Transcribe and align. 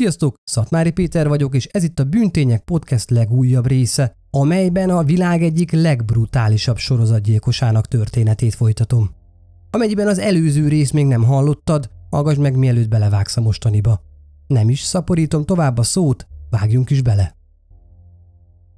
Sziasztok, 0.00 0.34
Szatmári 0.44 0.90
Péter 0.90 1.28
vagyok, 1.28 1.54
és 1.54 1.66
ez 1.66 1.82
itt 1.82 1.98
a 1.98 2.04
Bűntények 2.04 2.60
Podcast 2.64 3.10
legújabb 3.10 3.66
része, 3.66 4.16
amelyben 4.30 4.90
a 4.90 5.02
világ 5.02 5.42
egyik 5.42 5.72
legbrutálisabb 5.72 6.76
sorozatgyilkosának 6.76 7.88
történetét 7.88 8.54
folytatom. 8.54 9.10
Amennyiben 9.70 10.06
az 10.06 10.18
előző 10.18 10.68
rész 10.68 10.90
még 10.90 11.06
nem 11.06 11.24
hallottad, 11.24 11.90
hallgass 12.10 12.36
meg 12.36 12.56
mielőtt 12.56 12.88
belevágsz 12.88 13.36
a 13.36 13.40
mostaniba. 13.40 14.02
Nem 14.46 14.68
is 14.68 14.80
szaporítom 14.80 15.44
tovább 15.44 15.78
a 15.78 15.82
szót, 15.82 16.26
vágjunk 16.50 16.90
is 16.90 17.02
bele. 17.02 17.36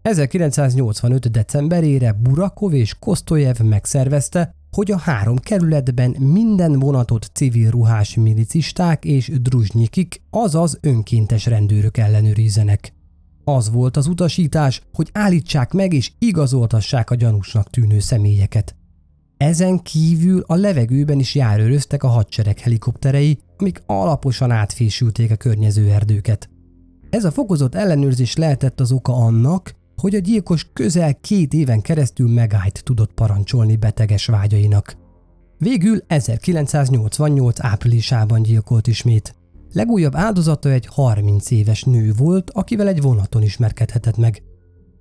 1985. 0.02 1.30
decemberére 1.30 2.12
Burakov 2.12 2.74
és 2.74 2.94
Kostojev 2.98 3.58
megszervezte, 3.58 4.54
hogy 4.76 4.90
a 4.90 4.98
három 4.98 5.36
kerületben 5.38 6.16
minden 6.18 6.78
vonatot 6.78 7.30
civil 7.32 7.70
ruhás 7.70 8.14
milicisták 8.14 9.04
és 9.04 9.32
druzsnyikik, 9.40 10.22
azaz 10.30 10.78
önkéntes 10.80 11.46
rendőrök 11.46 11.96
ellenőrizzenek. 11.96 12.92
Az 13.44 13.70
volt 13.70 13.96
az 13.96 14.06
utasítás, 14.06 14.82
hogy 14.92 15.10
állítsák 15.12 15.72
meg 15.72 15.92
és 15.92 16.12
igazoltassák 16.18 17.10
a 17.10 17.14
gyanúsnak 17.14 17.70
tűnő 17.70 17.98
személyeket. 17.98 18.76
Ezen 19.36 19.78
kívül 19.78 20.44
a 20.46 20.54
levegőben 20.54 21.18
is 21.18 21.34
járőröztek 21.34 22.02
a 22.02 22.08
hadsereg 22.08 22.58
helikopterei, 22.58 23.38
amik 23.56 23.82
alaposan 23.86 24.50
átfésülték 24.50 25.30
a 25.30 25.36
környező 25.36 25.90
erdőket. 25.90 26.50
Ez 27.10 27.24
a 27.24 27.30
fokozott 27.30 27.74
ellenőrzés 27.74 28.36
lehetett 28.36 28.80
az 28.80 28.92
oka 28.92 29.12
annak, 29.12 29.74
hogy 30.02 30.14
a 30.14 30.18
gyilkos 30.18 30.66
közel 30.72 31.14
két 31.14 31.54
éven 31.54 31.80
keresztül 31.80 32.28
megállt 32.28 32.84
tudott 32.84 33.12
parancsolni 33.12 33.76
beteges 33.76 34.26
vágyainak. 34.26 34.96
Végül 35.58 35.98
1988 36.06 37.64
áprilisában 37.64 38.42
gyilkolt 38.42 38.86
ismét. 38.86 39.34
Legújabb 39.72 40.14
áldozata 40.14 40.70
egy 40.70 40.86
30 40.86 41.50
éves 41.50 41.82
nő 41.82 42.12
volt, 42.16 42.50
akivel 42.50 42.88
egy 42.88 43.00
vonaton 43.00 43.42
ismerkedhetett 43.42 44.16
meg. 44.16 44.42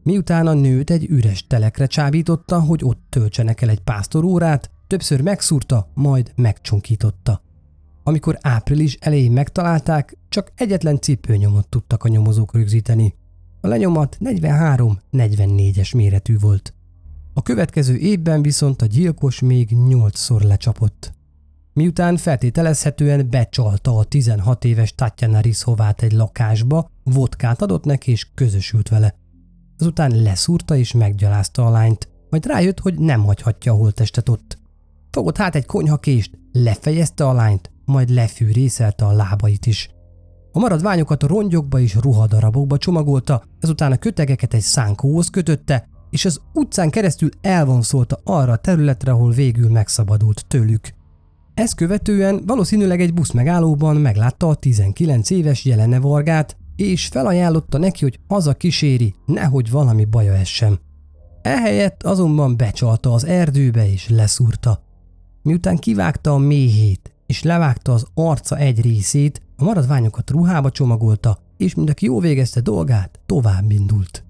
Miután 0.04 0.48
a 0.48 0.54
nőt 0.54 0.90
egy 0.90 1.06
üres 1.10 1.48
telekre 1.48 1.86
csábította, 1.86 2.60
hogy 2.60 2.84
ott 2.84 3.02
töltsenek 3.10 3.62
el 3.62 3.70
egy 3.70 3.82
pásztorórát, 3.82 4.72
többször 4.88 5.22
megszúrta, 5.22 5.92
majd 5.94 6.32
megcsonkította. 6.36 7.42
Amikor 8.04 8.38
április 8.42 8.98
elején 9.00 9.32
megtalálták, 9.32 10.18
csak 10.30 10.52
egyetlen 10.56 11.00
cipőnyomot 11.00 11.68
tudtak 11.68 12.04
a 12.04 12.10
nyomozók 12.10 12.54
rögzíteni. 12.54 13.20
A 13.62 13.68
lenyomat 13.68 14.18
43-44-es 14.20 15.96
méretű 15.96 16.38
volt. 16.40 16.74
A 17.34 17.42
következő 17.42 17.98
évben 17.98 18.42
viszont 18.42 18.82
a 18.82 18.86
gyilkos 18.86 19.40
még 19.40 19.70
8-szor 19.72 20.44
lecsapott. 20.44 21.14
Miután 21.74 22.18
feltételezhetően 22.18 23.30
becsalta 23.30 23.98
a 23.98 24.04
16 24.04 24.66
éves 24.66 24.96
Tatjana 24.96 25.40
Rizhovát 25.40 26.02
egy 26.02 26.12
lakásba, 26.12 26.90
vodkát 27.04 27.62
adott 27.62 27.84
neki 27.84 28.12
és 28.12 28.28
közösült 28.36 28.90
vele. 28.90 29.16
Azután 29.78 30.22
leszúrta 30.22 30.76
és 30.76 30.92
meggyalázta 30.92 31.66
a 31.66 31.70
lányt, 31.70 32.10
majd 32.30 32.46
rájött, 32.46 32.80
hogy 32.80 33.00
nem 33.00 33.24
hagyhatja 33.24 33.72
a 33.72 33.76
holttestet 33.76 34.30
ott. 34.30 34.58
Fogott 35.12 35.38
hát 35.38 35.56
egy 35.56 35.66
konyhakést, 35.66 36.38
lefejezte 36.52 37.28
a 37.28 37.34
lányt, 37.34 37.72
majd 37.86 38.10
lefűrészelte 38.10 39.06
a 39.06 39.12
lábait 39.12 39.66
is. 39.66 39.90
A 40.54 40.60
maradványokat 40.60 41.24
a 41.24 41.28
rongyokba 41.28 41.80
és 41.80 41.96
ruhadarabokba 41.96 42.78
csomagolta, 42.78 43.44
ezután 43.60 43.92
a 43.92 43.98
kötegeket 43.98 44.54
egy 44.54 44.62
szánkóhoz 44.62 45.30
kötötte, 45.30 45.88
és 46.10 46.26
az 46.26 46.42
utcán 46.54 46.90
keresztül 46.90 47.30
elvonszolta 47.42 48.20
arra 48.24 48.52
a 48.52 48.58
területre, 48.58 49.12
ahol 49.12 49.32
végül 49.32 49.70
megszabadult 49.70 50.46
tőlük. 50.48 50.94
Ezt 51.54 51.76
követően 51.76 52.44
valószínűleg 52.46 53.02
egy 53.02 53.14
busz 53.14 53.32
megállóban 53.32 53.96
meglátta 53.96 54.48
a 54.48 54.56
19 54.56 55.30
éves 55.30 55.66
Jelene 55.66 56.00
Vargát, 56.00 56.58
és 56.76 57.08
felajánlotta 57.08 57.78
neki, 57.78 58.04
hogy 58.04 58.20
haza 58.28 58.54
kíséri, 58.54 59.16
nehogy 59.26 59.72
valami 59.72 60.06
baja 60.06 60.34
essem. 60.34 60.80
Ehelyett 61.42 62.04
azonban 62.04 62.58
becsalta 62.58 63.14
az 63.14 63.26
erdőbe 63.26 63.92
és 63.92 64.10
leszúrta. 64.10 64.84
Miután 65.42 65.78
kivágta 65.78 66.34
a 66.34 66.38
méhét 66.38 67.12
és 67.32 67.44
levágta 67.44 67.94
az 67.94 68.06
arca 68.14 68.58
egy 68.58 68.82
részét, 68.82 69.42
a 69.62 69.64
maradványokat 69.64 70.30
ruhába 70.30 70.72
csomagolta, 70.72 71.40
és 71.58 71.76
mind 71.76 71.90
aki 71.90 72.06
jó 72.06 72.20
végezte 72.20 72.62
dolgát, 72.62 73.20
tovább 73.26 73.72
indult. 73.72 74.24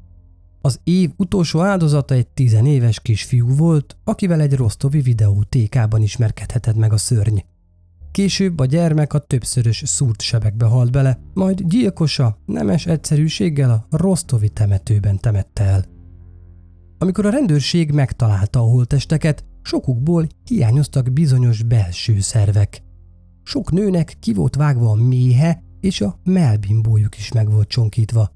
Az 0.61 0.79
év 0.83 1.11
utolsó 1.17 1.59
áldozata 1.59 2.13
egy 2.13 2.27
tizenéves 2.27 2.99
kisfiú 2.99 3.55
volt, 3.55 3.97
akivel 4.03 4.41
egy 4.41 4.55
rosztovi 4.55 5.01
videótékában 5.01 6.01
ismerkedhetett 6.01 6.75
meg 6.75 6.93
a 6.93 6.97
szörny. 6.97 7.37
Később 8.11 8.59
a 8.59 8.65
gyermek 8.65 9.13
a 9.13 9.19
többszörös 9.19 9.83
szúrt 9.85 10.21
sebekbe 10.21 10.65
halt 10.65 10.91
bele, 10.91 11.19
majd 11.33 11.61
gyilkosa 11.61 12.37
nemes 12.45 12.85
egyszerűséggel 12.85 13.69
a 13.69 13.97
rosztovi 13.97 14.49
temetőben 14.49 15.19
temette 15.19 15.63
el. 15.63 15.85
Amikor 16.97 17.25
a 17.25 17.29
rendőrség 17.29 17.91
megtalálta 17.91 18.59
a 18.59 18.63
holtesteket, 18.63 19.45
sokukból 19.61 20.27
hiányoztak 20.45 21.11
bizonyos 21.13 21.63
belső 21.63 22.19
szervek. 22.19 22.83
Sok 23.51 23.71
nőnek 23.71 24.15
ki 24.19 24.33
volt 24.33 24.55
vágva 24.55 24.89
a 24.89 24.95
méhe, 24.95 25.63
és 25.79 26.01
a 26.01 26.19
melbimbójuk 26.23 27.17
is 27.17 27.31
meg 27.31 27.51
volt 27.51 27.67
csonkítva. 27.67 28.31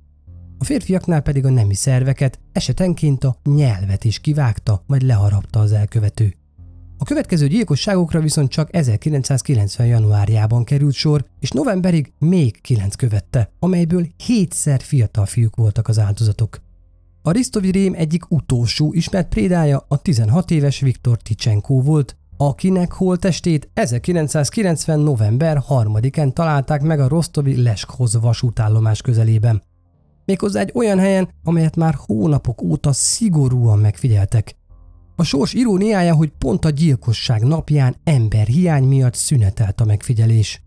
A 0.58 0.64
férfiaknál 0.64 1.22
pedig 1.22 1.46
a 1.46 1.50
nemi 1.50 1.74
szerveket, 1.74 2.40
esetenként 2.52 3.24
a 3.24 3.38
nyelvet 3.44 4.04
is 4.04 4.20
kivágta, 4.20 4.84
majd 4.88 5.02
leharapta 5.02 5.60
az 5.60 5.72
elkövető. 5.72 6.34
A 6.98 7.04
következő 7.04 7.48
gyilkosságokra 7.48 8.20
viszont 8.20 8.50
csak 8.50 8.76
1990. 8.76 9.88
januárjában 9.88 10.64
került 10.64 10.94
sor, 10.94 11.26
és 11.40 11.50
novemberig 11.50 12.14
még 12.20 12.62
kilenc 12.62 12.96
követte, 12.96 13.52
amelyből 13.60 14.08
hétszer 14.26 14.82
fiatal 14.82 15.26
fiúk 15.26 15.56
voltak 15.56 15.88
az 15.88 16.00
áldozatok. 16.00 16.62
A 17.22 17.32
Ristovi 17.32 17.72
rém 17.72 17.94
egyik 17.94 18.32
utolsó 18.32 18.94
ismert 18.94 19.30
prédája 19.30 19.86
a 19.88 19.98
16 19.98 20.52
éves 20.52 20.80
Viktor 20.80 21.18
Ticsenkó 21.18 21.82
volt, 21.82 22.18
akinek 22.38 22.92
holtestét 22.92 23.70
1990. 23.74 25.00
november 25.00 25.62
3-án 25.70 26.34
találták 26.34 26.82
meg 26.82 27.00
a 27.00 27.08
Rostovi 27.08 27.62
Leskhoz 27.62 28.20
vasútállomás 28.20 29.02
közelében. 29.02 29.64
Méghozzá 30.26 30.60
egy 30.60 30.72
olyan 30.74 31.00
helyen, 31.00 31.30
amelyet 31.44 31.76
már 31.76 31.96
hónapok 31.98 32.62
óta 32.62 32.94
szigorúan 32.94 33.80
megfigyeltek. 33.80 34.56
A 35.16 35.24
sors 35.24 35.54
iróniája, 35.54 36.16
hogy 36.16 36.32
pont 36.38 36.66
a 36.66 36.70
gyilkosság 36.70 37.44
napján 37.44 37.96
emberhiány 38.04 38.84
miatt 38.84 39.14
szünetelt 39.14 39.82
a 39.82 39.86
megfigyelés. 39.86 40.64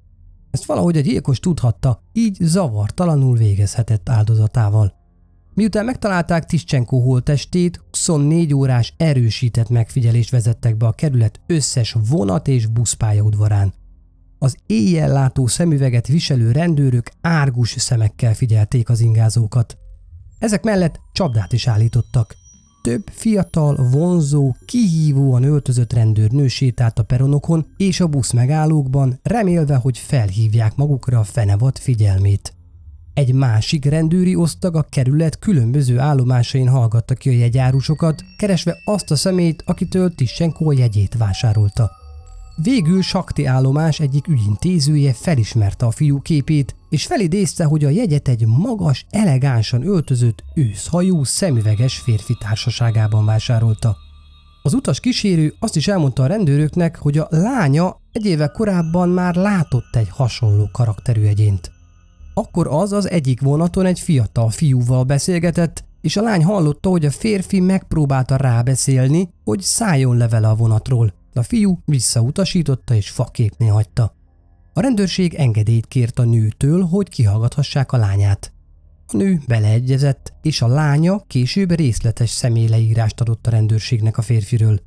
Ezt 0.50 0.64
valahogy 0.64 0.96
a 0.96 1.00
gyilkos 1.00 1.40
tudhatta, 1.40 2.02
így 2.12 2.36
zavartalanul 2.40 3.36
végezhetett 3.36 4.08
áldozatával. 4.08 4.97
Miután 5.58 5.84
megtalálták 5.84 6.44
Tiszcsenko 6.44 6.98
holtestét, 6.98 7.80
24 7.90 8.54
órás 8.54 8.94
erősített 8.96 9.68
megfigyelést 9.68 10.30
vezettek 10.30 10.76
be 10.76 10.86
a 10.86 10.92
kerület 10.92 11.40
összes 11.46 11.96
vonat 12.08 12.48
és 12.48 12.66
buszpályaudvarán. 12.66 13.74
Az 14.38 14.56
éjjellátó 14.66 15.46
szemüveget 15.46 16.06
viselő 16.06 16.52
rendőrök 16.52 17.10
árgus 17.20 17.74
szemekkel 17.78 18.34
figyelték 18.34 18.88
az 18.88 19.00
ingázókat. 19.00 19.76
Ezek 20.38 20.62
mellett 20.62 21.00
csapdát 21.12 21.52
is 21.52 21.66
állítottak. 21.66 22.34
Több 22.82 23.02
fiatal, 23.10 23.88
vonzó, 23.90 24.54
kihívóan 24.64 25.42
öltözött 25.42 25.92
rendőrnő 25.92 26.48
sétált 26.48 26.98
a 26.98 27.02
peronokon 27.02 27.66
és 27.76 28.00
a 28.00 28.06
busz 28.06 28.32
megállókban, 28.32 29.18
remélve, 29.22 29.76
hogy 29.76 29.98
felhívják 29.98 30.76
magukra 30.76 31.18
a 31.18 31.24
fenevad 31.24 31.78
figyelmét. 31.78 32.57
Egy 33.18 33.32
másik 33.32 33.84
rendőri 33.84 34.34
osztag 34.34 34.76
a 34.76 34.82
kerület 34.82 35.38
különböző 35.38 35.98
állomásain 35.98 36.68
hallgatta 36.68 37.14
ki 37.14 37.28
a 37.28 37.32
jegyárusokat, 37.32 38.24
keresve 38.36 38.78
azt 38.84 39.10
a 39.10 39.16
szemét, 39.16 39.62
akitől 39.66 40.14
Tissenko 40.14 40.72
jegyét 40.72 41.16
vásárolta. 41.16 41.90
Végül 42.62 43.02
Sakti 43.02 43.44
állomás 43.44 44.00
egyik 44.00 44.28
ügyintézője 44.28 45.12
felismerte 45.12 45.86
a 45.86 45.90
fiú 45.90 46.20
képét, 46.20 46.74
és 46.88 47.06
felidézte, 47.06 47.64
hogy 47.64 47.84
a 47.84 47.88
jegyet 47.88 48.28
egy 48.28 48.46
magas, 48.46 49.06
elegánsan 49.10 49.86
öltözött, 49.86 50.44
őszhajú, 50.54 51.24
szemüveges 51.24 51.98
férfi 51.98 52.36
társaságában 52.40 53.24
vásárolta. 53.24 53.96
Az 54.62 54.74
utas 54.74 55.00
kísérő 55.00 55.54
azt 55.58 55.76
is 55.76 55.88
elmondta 55.88 56.22
a 56.22 56.26
rendőröknek, 56.26 56.96
hogy 56.96 57.18
a 57.18 57.26
lánya 57.30 58.00
egy 58.12 58.26
éve 58.26 58.46
korábban 58.46 59.08
már 59.08 59.34
látott 59.34 59.96
egy 59.96 60.08
hasonló 60.08 60.68
karakterű 60.72 61.24
egyént. 61.24 61.76
Akkor 62.38 62.66
az 62.66 62.92
az 62.92 63.10
egyik 63.10 63.40
vonaton 63.40 63.86
egy 63.86 64.00
fiatal 64.00 64.50
fiúval 64.50 65.04
beszélgetett, 65.04 65.84
és 66.00 66.16
a 66.16 66.22
lány 66.22 66.44
hallotta, 66.44 66.88
hogy 66.88 67.04
a 67.04 67.10
férfi 67.10 67.60
megpróbálta 67.60 68.36
rábeszélni, 68.36 69.30
hogy 69.44 69.60
szálljon 69.60 70.16
le 70.16 70.28
vele 70.28 70.48
a 70.48 70.54
vonatról. 70.54 71.12
A 71.34 71.42
fiú 71.42 71.78
visszautasította 71.84 72.94
és 72.94 73.10
faképnél 73.10 73.72
hagyta. 73.72 74.14
A 74.72 74.80
rendőrség 74.80 75.34
engedélyt 75.34 75.86
kért 75.86 76.18
a 76.18 76.24
nőtől, 76.24 76.82
hogy 76.82 77.08
kihallgathassák 77.08 77.92
a 77.92 77.96
lányát. 77.96 78.52
A 79.06 79.16
nő 79.16 79.40
beleegyezett, 79.46 80.32
és 80.42 80.62
a 80.62 80.66
lánya 80.66 81.22
később 81.26 81.70
részletes 81.70 82.30
személyleírást 82.30 83.20
adott 83.20 83.46
a 83.46 83.50
rendőrségnek 83.50 84.18
a 84.18 84.22
férfiről. 84.22 84.80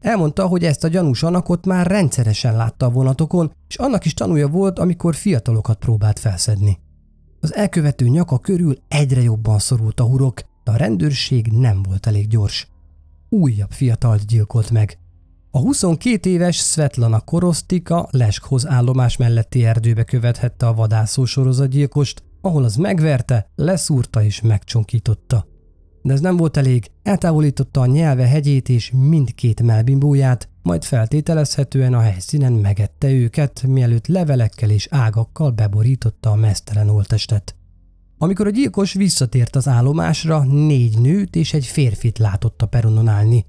Elmondta, 0.00 0.46
hogy 0.46 0.64
ezt 0.64 0.84
a 0.84 0.88
gyanús 0.88 1.22
anakot 1.22 1.66
már 1.66 1.86
rendszeresen 1.86 2.56
látta 2.56 2.86
a 2.86 2.90
vonatokon, 2.90 3.52
és 3.68 3.76
annak 3.76 4.04
is 4.04 4.14
tanúja 4.14 4.48
volt, 4.48 4.78
amikor 4.78 5.14
fiatalokat 5.14 5.78
próbált 5.78 6.18
felszedni. 6.18 6.82
Az 7.44 7.54
elkövető 7.54 8.08
nyaka 8.08 8.38
körül 8.38 8.76
egyre 8.88 9.22
jobban 9.22 9.58
szorult 9.58 10.00
a 10.00 10.04
hurok, 10.04 10.40
de 10.64 10.70
a 10.70 10.76
rendőrség 10.76 11.46
nem 11.46 11.82
volt 11.82 12.06
elég 12.06 12.28
gyors. 12.28 12.68
Újabb 13.28 13.70
fiatalt 13.70 14.26
gyilkolt 14.26 14.70
meg. 14.70 14.98
A 15.50 15.58
22 15.58 16.30
éves 16.30 16.56
Svetlana 16.56 17.20
Korostika 17.20 18.08
Leskhoz 18.10 18.66
állomás 18.66 19.16
melletti 19.16 19.64
erdőbe 19.64 20.04
követhette 20.04 20.66
a 20.66 20.74
vadászó 20.74 21.24
sorozatgyilkost, 21.24 22.22
ahol 22.40 22.64
az 22.64 22.76
megverte, 22.76 23.50
leszúrta 23.56 24.22
és 24.22 24.40
megcsonkította. 24.40 25.46
De 26.02 26.12
ez 26.12 26.20
nem 26.20 26.36
volt 26.36 26.56
elég, 26.56 26.90
eltávolította 27.02 27.80
a 27.80 27.86
nyelve 27.86 28.26
hegyét 28.26 28.68
és 28.68 28.92
mindkét 28.94 29.62
melbimbóját, 29.62 30.48
majd 30.64 30.84
feltételezhetően 30.84 31.94
a 31.94 32.00
helyszínen 32.00 32.52
megette 32.52 33.10
őket, 33.10 33.62
mielőtt 33.66 34.06
levelekkel 34.06 34.70
és 34.70 34.88
ágakkal 34.90 35.50
beborította 35.50 36.30
a 36.30 36.34
mesztelen 36.34 36.88
oltestet. 36.88 37.54
Amikor 38.18 38.46
a 38.46 38.50
gyilkos 38.50 38.92
visszatért 38.92 39.56
az 39.56 39.68
állomásra, 39.68 40.42
négy 40.42 40.98
nőt 40.98 41.36
és 41.36 41.54
egy 41.54 41.66
férfit 41.66 42.18
látott 42.18 42.62
a 42.62 42.66
peronon 42.66 43.08
állni. 43.08 43.46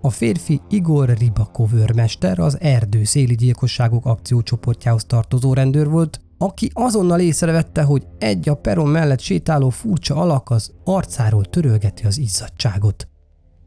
A 0.00 0.10
férfi 0.10 0.60
Igor 0.68 1.08
Ribakov 1.18 1.74
őrmester, 1.74 2.38
az 2.38 2.60
erdő 2.60 3.04
széli 3.04 3.34
gyilkosságok 3.34 4.06
akciócsoportjához 4.06 5.04
tartozó 5.04 5.52
rendőr 5.54 5.88
volt, 5.88 6.20
aki 6.38 6.70
azonnal 6.72 7.20
észrevette, 7.20 7.82
hogy 7.82 8.06
egy 8.18 8.48
a 8.48 8.54
peron 8.54 8.88
mellett 8.88 9.20
sétáló 9.20 9.68
furcsa 9.68 10.14
alak 10.14 10.50
az 10.50 10.72
arcáról 10.84 11.44
törölgeti 11.44 12.06
az 12.06 12.18
izzadságot. 12.18 13.08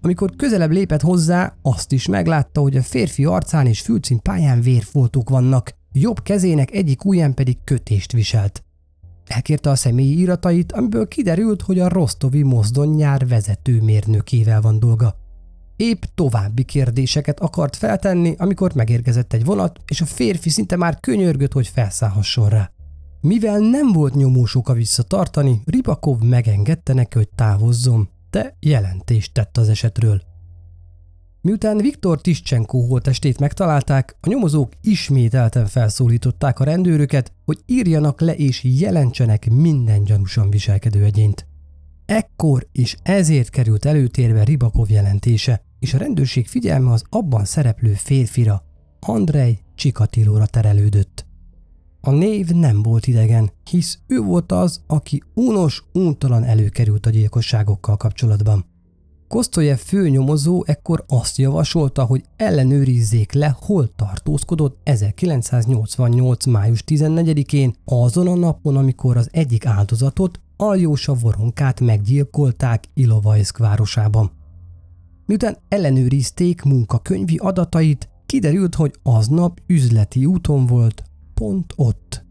Amikor 0.02 0.36
közelebb 0.36 0.72
lépett 0.72 1.02
hozzá, 1.02 1.56
azt 1.62 1.92
is 1.92 2.08
meglátta, 2.08 2.62
hogy 2.62 2.78
a 2.78 2.82
férfi 2.82 3.26
arcán 3.26 3.66
és 3.66 3.92
pályán 4.22 4.62
vérfoltok 4.62 5.30
vannak, 5.30 5.72
jobb 5.92 6.22
kezének 6.22 6.72
egyik 6.72 7.06
ujján 7.06 7.34
pedig 7.34 7.58
kötést 7.64 8.12
viselt. 8.12 8.64
Elkérte 9.26 9.70
a 9.70 9.76
személyi 9.76 10.20
iratait, 10.20 10.72
amiből 10.72 11.08
kiderült, 11.08 11.62
hogy 11.62 11.80
a 11.80 11.88
Rostovi 11.88 12.44
mozdonyjár 12.44 13.28
vezetőmérnökével 13.28 14.62
van 14.62 14.80
dolga. 14.80 15.16
Épp 15.76 16.04
további 16.16 16.64
kérdéseket 16.64 17.40
akart 17.40 17.76
feltenni, 17.76 18.36
amikor 18.38 18.74
megérkezett 18.74 19.34
egy 19.34 19.46
vonat, 19.46 19.80
és 19.88 20.02
a 20.02 20.06
férfi 20.06 20.50
szinte 20.50 20.76
már 20.76 21.00
könyörgött, 21.00 21.54
hogy 21.54 21.68
felszállhasson 21.68 22.50
rá. 22.50 22.72
Mivel 23.22 23.60
nem 23.60 23.92
volt 23.92 24.16
nyomósoka 24.16 24.74
visszatartani, 24.74 25.62
Ribakov 25.66 26.22
megengedte 26.22 26.94
neki, 26.94 27.18
hogy 27.18 27.30
távozzon, 27.36 28.10
de 28.30 28.58
jelentést 28.60 29.34
tett 29.34 29.58
az 29.58 29.70
esetről. 29.70 30.22
Miután 31.42 31.78
Viktor 31.78 32.22
Tischenko 32.22 32.80
holtestét 32.80 33.40
megtalálták, 33.40 34.16
a 34.22 34.30
nyomozók 34.30 34.72
ismételten 34.82 35.66
felszólították 35.66 36.60
a 36.60 36.64
rendőröket, 36.64 37.34
hogy 37.46 37.60
írjanak 37.66 38.22
le 38.22 38.36
és 38.36 38.64
jelentsenek 38.64 39.50
minden 39.50 40.04
gyanúsan 40.04 40.50
viselkedő 40.50 41.04
egyént. 41.04 41.48
Ekkor 42.06 42.68
és 42.72 42.96
ezért 43.04 43.50
került 43.50 43.86
előtérbe 43.86 44.44
Ribakov 44.44 44.90
jelentése, 44.90 45.62
és 45.80 45.94
a 45.94 45.98
rendőrség 45.98 46.48
figyelme 46.48 46.92
az 46.92 47.04
abban 47.10 47.46
szereplő 47.46 47.94
férfira, 47.94 48.64
Andrei 49.00 49.60
Csikatilóra 49.76 50.46
terelődött. 50.46 51.29
A 52.02 52.12
név 52.12 52.48
nem 52.50 52.82
volt 52.82 53.08
idegen, 53.08 53.52
hisz 53.70 54.00
ő 54.08 54.20
volt 54.20 54.52
az, 54.52 54.82
aki 54.88 55.24
unos, 55.34 55.84
untalan 55.94 56.44
előkerült 56.44 57.06
a 57.06 57.10
gyilkosságokkal 57.10 57.98
kapcsolatban. 57.98 58.66
Kosztolyev 59.28 59.78
főnyomozó 59.78 60.64
ekkor 60.66 61.04
azt 61.08 61.38
javasolta, 61.38 62.04
hogy 62.04 62.24
ellenőrizzék 62.36 63.32
le, 63.32 63.56
hol 63.60 63.96
tartózkodott 63.96 64.80
1988. 64.84 66.46
május 66.46 66.84
14-én, 66.88 67.74
azon 67.86 68.28
a 68.28 68.36
napon, 68.36 68.76
amikor 68.76 69.18
az 69.18 69.30
egyik 69.32 69.66
áldozatot, 69.66 70.40
Aljósa 70.58 71.14
Voronkát 71.14 71.80
meggyilkolták 71.80 72.84
Ilovajszk 72.94 73.58
városában. 73.58 74.32
Miután 75.26 75.58
ellenőrizték 75.68 76.62
munkakönyvi 76.62 77.38
adatait, 77.38 78.10
kiderült, 78.26 78.76
hogy 78.76 78.94
aznap 79.04 79.60
üzleti 79.68 80.26
úton 80.26 80.66
volt, 80.66 81.04
pont 81.40 81.74
ott. 81.76 82.26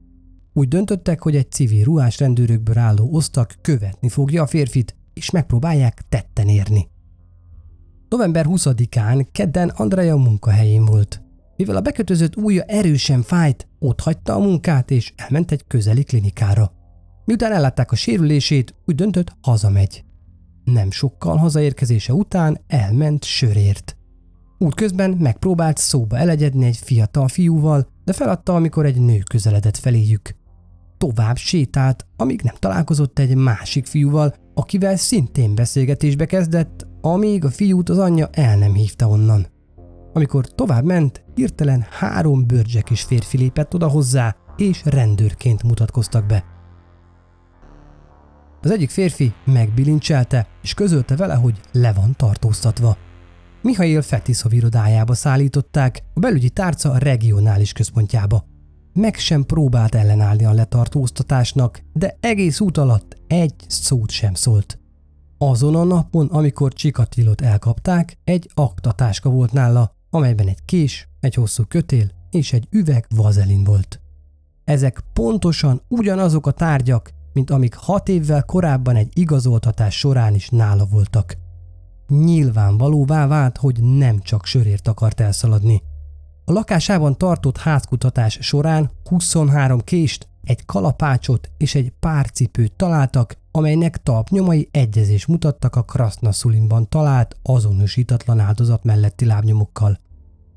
Úgy 0.53 0.69
döntöttek, 0.69 1.23
hogy 1.23 1.37
egy 1.37 1.51
civil 1.51 1.85
ruhás 1.85 2.19
rendőrökből 2.19 2.79
álló 2.79 3.09
osztag 3.13 3.47
követni 3.61 4.09
fogja 4.09 4.43
a 4.43 4.47
férfit, 4.47 4.97
és 5.15 5.31
megpróbálják 5.31 6.03
tetten 6.09 6.49
érni. 6.49 6.89
November 8.09 8.47
20-án 8.49 9.27
kedden 9.33 9.69
Andrea 9.69 10.17
munkahelyén 10.17 10.85
volt. 10.85 11.23
Mivel 11.57 11.77
a 11.77 11.81
bekötözött 11.81 12.37
ujja 12.37 12.63
erősen 12.63 13.23
fájt, 13.23 13.69
ott 13.79 14.01
hagyta 14.01 14.35
a 14.35 14.39
munkát 14.39 14.91
és 14.91 15.13
elment 15.17 15.51
egy 15.51 15.67
közeli 15.67 16.05
klinikára. 16.05 16.73
Miután 17.25 17.53
ellátták 17.53 17.93
a 17.93 17.97
sérülését, 17.97 18.75
úgy 18.87 18.95
döntött, 18.95 19.37
hazamegy. 19.41 20.05
Nem 20.65 20.91
sokkal 20.91 21.37
hazaérkezése 21.37 22.13
után 22.13 22.61
elment 22.67 23.25
sörért. 23.25 23.98
Útközben 24.59 25.11
megpróbált 25.11 25.77
szóba 25.77 26.17
elegyedni 26.17 26.67
egy 26.67 26.77
fiatal 26.77 27.29
fiúval, 27.29 27.87
de 28.05 28.13
feladta, 28.13 28.55
amikor 28.55 28.87
egy 28.87 29.01
nő 29.01 29.19
közeledett 29.19 29.77
feléjük. 29.77 30.37
Tovább 30.97 31.37
sétált, 31.37 32.07
amíg 32.17 32.43
nem 32.43 32.55
találkozott 32.59 33.19
egy 33.19 33.35
másik 33.35 33.87
fiúval, 33.87 34.35
akivel 34.55 34.97
szintén 34.97 35.55
beszélgetésbe 35.55 36.27
kezdett, 36.27 36.87
amíg 37.01 37.45
a 37.45 37.51
fiút 37.51 37.89
az 37.89 37.99
anyja 37.99 38.29
el 38.33 38.59
nem 38.59 38.75
hívta 38.75 39.09
onnan. 39.09 39.47
Amikor 40.13 40.47
tovább 40.47 40.85
ment, 40.85 41.25
hirtelen 41.35 41.87
három 41.91 42.47
bőrcsekis 42.47 43.03
férfi 43.03 43.37
lépett 43.37 43.75
oda 43.75 43.89
hozzá, 43.89 44.37
és 44.57 44.83
rendőrként 44.85 45.63
mutatkoztak 45.63 46.27
be. 46.27 46.45
Az 48.63 48.71
egyik 48.71 48.91
férfi 48.91 49.33
megbilincselte, 49.45 50.47
és 50.63 50.75
közölte 50.75 51.17
vele, 51.17 51.35
hogy 51.35 51.61
le 51.73 51.93
van 51.93 52.15
tartóztatva. 52.17 52.97
Mihail 53.63 54.03
Fetiszov 54.03 54.53
irodájába 54.53 55.15
szállították, 55.15 56.03
a 56.15 56.21
belügyi 56.21 56.51
tárca 56.51 56.91
a 56.91 56.99
regionális 56.99 57.73
központjába. 57.73 58.45
Meg 58.93 59.15
sem 59.15 59.45
próbált 59.45 59.95
ellenállni 59.95 60.45
a 60.45 60.53
letartóztatásnak, 60.53 61.83
de 61.93 62.17
egész 62.21 62.61
út 62.61 62.79
alatt 62.79 63.17
egy 63.27 63.55
szót 63.69 64.11
sem 64.11 64.35
szólt. 64.35 64.79
Azon 65.39 65.75
a 65.75 65.85
napon, 65.85 66.27
amikor 66.27 66.73
Csikatilot 66.73 67.41
elkapták, 67.41 68.19
egy 68.25 68.51
aktatáska 68.55 69.31
volt 69.31 69.53
nála, 69.53 69.97
amelyben 70.11 70.49
egy 70.49 70.65
kés, 70.65 71.09
egy 71.21 71.35
hosszú 71.35 71.65
kötél 71.69 72.11
és 72.31 72.53
egy 72.53 72.67
üveg 72.71 73.07
vazelin 73.17 73.65
volt. 73.65 74.01
Ezek 74.65 75.01
pontosan 75.13 75.83
ugyanazok 75.89 76.47
a 76.47 76.51
tárgyak, 76.51 77.11
mint 77.33 77.51
amik 77.51 77.75
hat 77.75 78.09
évvel 78.09 78.43
korábban 78.43 78.97
egy 78.97 79.19
igazoltatás 79.19 79.99
során 79.99 80.35
is 80.35 80.49
nála 80.49 80.87
voltak. 80.87 81.37
Nyilvánvalóvá 82.09 83.27
vált, 83.27 83.57
hogy 83.57 83.83
nem 83.83 84.21
csak 84.21 84.47
sörért 84.47 84.89
akart 84.89 85.21
elszaladni. 85.21 85.83
A 86.45 86.53
lakásában 86.53 87.17
tartott 87.17 87.57
házkutatás 87.57 88.39
során 88.41 88.91
23 89.05 89.81
kést, 89.81 90.29
egy 90.43 90.65
kalapácsot 90.65 91.51
és 91.57 91.75
egy 91.75 91.93
pár 92.01 92.31
cipőt 92.31 92.73
találtak, 92.73 93.37
amelynek 93.51 94.03
talpnyomai 94.03 94.69
egyezés 94.71 95.27
mutattak 95.27 95.77
a 95.77 95.83
Krasznaszulinban 95.83 96.89
talált 96.89 97.37
azonosítatlan 97.43 98.41
áldozat 98.41 98.85
melletti 98.85 99.25
lábnyomokkal. 99.25 99.99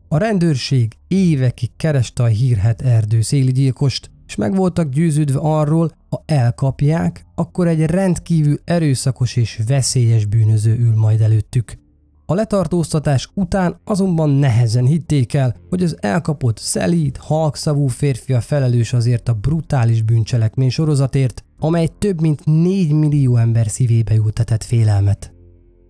A 0.08 0.18
rendőrség 0.18 0.98
évekig 1.08 1.70
kereste 1.78 2.24
a 2.24 2.28
hírhet 2.28 2.82
erdő 2.82 3.22
széli 3.22 3.52
gyilkost, 3.52 4.12
és 4.32 4.38
meg 4.38 4.56
voltak 4.56 4.90
győződve 4.90 5.40
arról, 5.40 5.92
ha 6.10 6.24
elkapják, 6.26 7.26
akkor 7.36 7.68
egy 7.68 7.86
rendkívül 7.86 8.60
erőszakos 8.64 9.36
és 9.36 9.60
veszélyes 9.68 10.26
bűnöző 10.26 10.78
ül 10.80 10.96
majd 10.96 11.22
előttük. 11.22 11.78
A 12.26 12.34
letartóztatás 12.34 13.30
után 13.34 13.80
azonban 13.84 14.30
nehezen 14.30 14.86
hitték 14.86 15.34
el, 15.34 15.56
hogy 15.70 15.84
az 15.84 15.98
elkapott 16.00 16.58
szelíd, 16.58 17.18
halkszavú 17.18 17.88
férfi 17.88 18.34
a 18.34 18.42
felelős 18.42 18.94
azért 18.94 19.30
a 19.30 19.34
brutális 19.34 20.02
bűncselekmény 20.02 20.70
sorozatért, 20.70 21.44
amely 21.60 21.90
több 21.98 22.22
mint 22.22 22.46
4 22.46 22.92
millió 22.92 23.38
ember 23.38 23.68
szívébe 23.68 24.16
ültetett 24.16 24.64
félelmet. 24.64 25.34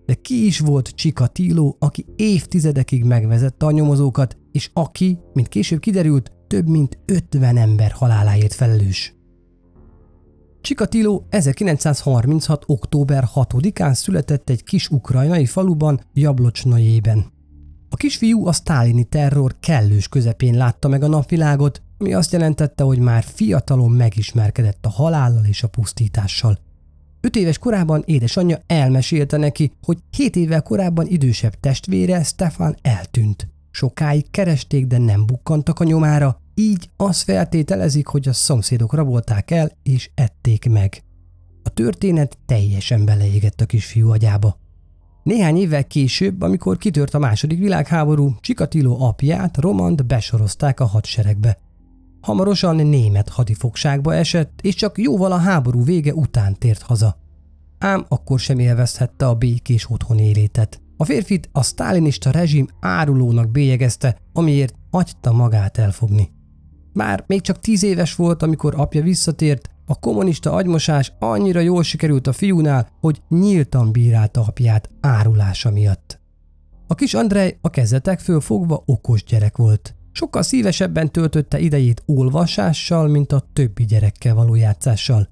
De 0.06 0.14
ki 0.14 0.46
is 0.46 0.58
volt 0.58 0.88
Csika 0.88 1.26
Tilo, 1.26 1.74
aki 1.78 2.06
évtizedekig 2.16 3.04
megvezette 3.04 3.66
a 3.66 3.70
nyomozókat, 3.70 4.36
és 4.52 4.70
aki, 4.72 5.18
mint 5.32 5.48
később 5.48 5.80
kiderült, 5.80 6.32
több 6.52 6.68
mint 6.68 6.98
50 7.06 7.56
ember 7.56 7.90
haláláért 7.90 8.54
felelős. 8.54 9.14
Csikatilo 10.60 11.22
1936. 11.28 12.64
október 12.66 13.24
6-án 13.34 13.94
született 13.94 14.50
egy 14.50 14.64
kis 14.64 14.88
ukrajnai 14.88 15.46
faluban, 15.46 16.00
Jablocsnajében. 16.12 17.24
A 17.88 17.96
kisfiú 17.96 18.46
a 18.46 18.52
sztálini 18.52 19.04
terror 19.04 19.56
kellős 19.60 20.08
közepén 20.08 20.54
látta 20.54 20.88
meg 20.88 21.02
a 21.02 21.08
napvilágot, 21.08 21.82
ami 21.98 22.14
azt 22.14 22.32
jelentette, 22.32 22.82
hogy 22.82 22.98
már 22.98 23.22
fiatalon 23.22 23.90
megismerkedett 23.90 24.86
a 24.86 24.90
halállal 24.90 25.44
és 25.44 25.62
a 25.62 25.68
pusztítással. 25.68 26.58
Öt 27.20 27.36
éves 27.36 27.58
korában 27.58 28.02
édesanyja 28.06 28.58
elmesélte 28.66 29.36
neki, 29.36 29.72
hogy 29.82 29.98
hét 30.10 30.36
évvel 30.36 30.62
korábban 30.62 31.06
idősebb 31.06 31.54
testvére 31.60 32.22
Stefan 32.22 32.76
eltűnt. 32.82 33.48
Sokáig 33.70 34.30
keresték, 34.30 34.86
de 34.86 34.98
nem 34.98 35.26
bukkantak 35.26 35.80
a 35.80 35.84
nyomára, 35.84 36.41
így 36.54 36.90
azt 36.96 37.22
feltételezik, 37.22 38.06
hogy 38.06 38.28
a 38.28 38.32
szomszédok 38.32 38.94
rabolták 38.94 39.50
el 39.50 39.72
és 39.82 40.10
ették 40.14 40.70
meg. 40.70 41.02
A 41.62 41.68
történet 41.68 42.38
teljesen 42.46 43.04
beleégett 43.04 43.60
a 43.60 43.66
kisfiú 43.66 44.10
agyába. 44.10 44.60
Néhány 45.22 45.56
évvel 45.56 45.86
később, 45.86 46.42
amikor 46.42 46.76
kitört 46.76 47.14
a 47.14 47.18
második 47.18 47.58
világháború, 47.58 48.34
Csikatilo 48.40 48.96
apját, 49.06 49.56
Romant 49.56 50.06
besorozták 50.06 50.80
a 50.80 50.84
hadseregbe. 50.84 51.58
Hamarosan 52.20 52.76
német 52.76 53.28
hadifogságba 53.28 54.14
esett, 54.14 54.60
és 54.62 54.74
csak 54.74 54.98
jóval 54.98 55.32
a 55.32 55.36
háború 55.36 55.84
vége 55.84 56.14
után 56.14 56.58
tért 56.58 56.82
haza. 56.82 57.16
Ám 57.78 58.04
akkor 58.08 58.40
sem 58.40 58.58
élvezhette 58.58 59.26
a 59.26 59.34
békés 59.34 59.90
otthon 59.90 60.18
élétet. 60.18 60.80
A 60.96 61.04
férfit 61.04 61.48
a 61.52 61.62
sztálinista 61.62 62.30
rezsim 62.30 62.68
árulónak 62.80 63.50
bélyegezte, 63.50 64.16
amiért 64.32 64.74
hagyta 64.90 65.32
magát 65.32 65.78
elfogni. 65.78 66.30
Már 66.92 67.24
még 67.26 67.40
csak 67.40 67.60
tíz 67.60 67.82
éves 67.82 68.14
volt, 68.14 68.42
amikor 68.42 68.74
apja 68.76 69.02
visszatért, 69.02 69.70
a 69.86 69.98
kommunista 69.98 70.52
agymosás 70.52 71.12
annyira 71.18 71.60
jól 71.60 71.82
sikerült 71.82 72.26
a 72.26 72.32
fiúnál, 72.32 72.88
hogy 73.00 73.22
nyíltan 73.28 73.92
bírálta 73.92 74.40
apját 74.40 74.90
árulása 75.00 75.70
miatt. 75.70 76.20
A 76.86 76.94
kis 76.94 77.14
Andrej 77.14 77.58
a 77.60 77.70
kezdetek 77.70 78.20
fogva 78.20 78.82
okos 78.86 79.24
gyerek 79.24 79.56
volt. 79.56 79.94
Sokkal 80.12 80.42
szívesebben 80.42 81.12
töltötte 81.12 81.58
idejét 81.58 82.02
olvasással, 82.06 83.08
mint 83.08 83.32
a 83.32 83.44
többi 83.52 83.84
gyerekkel 83.84 84.34
való 84.34 84.54
játszással. 84.54 85.28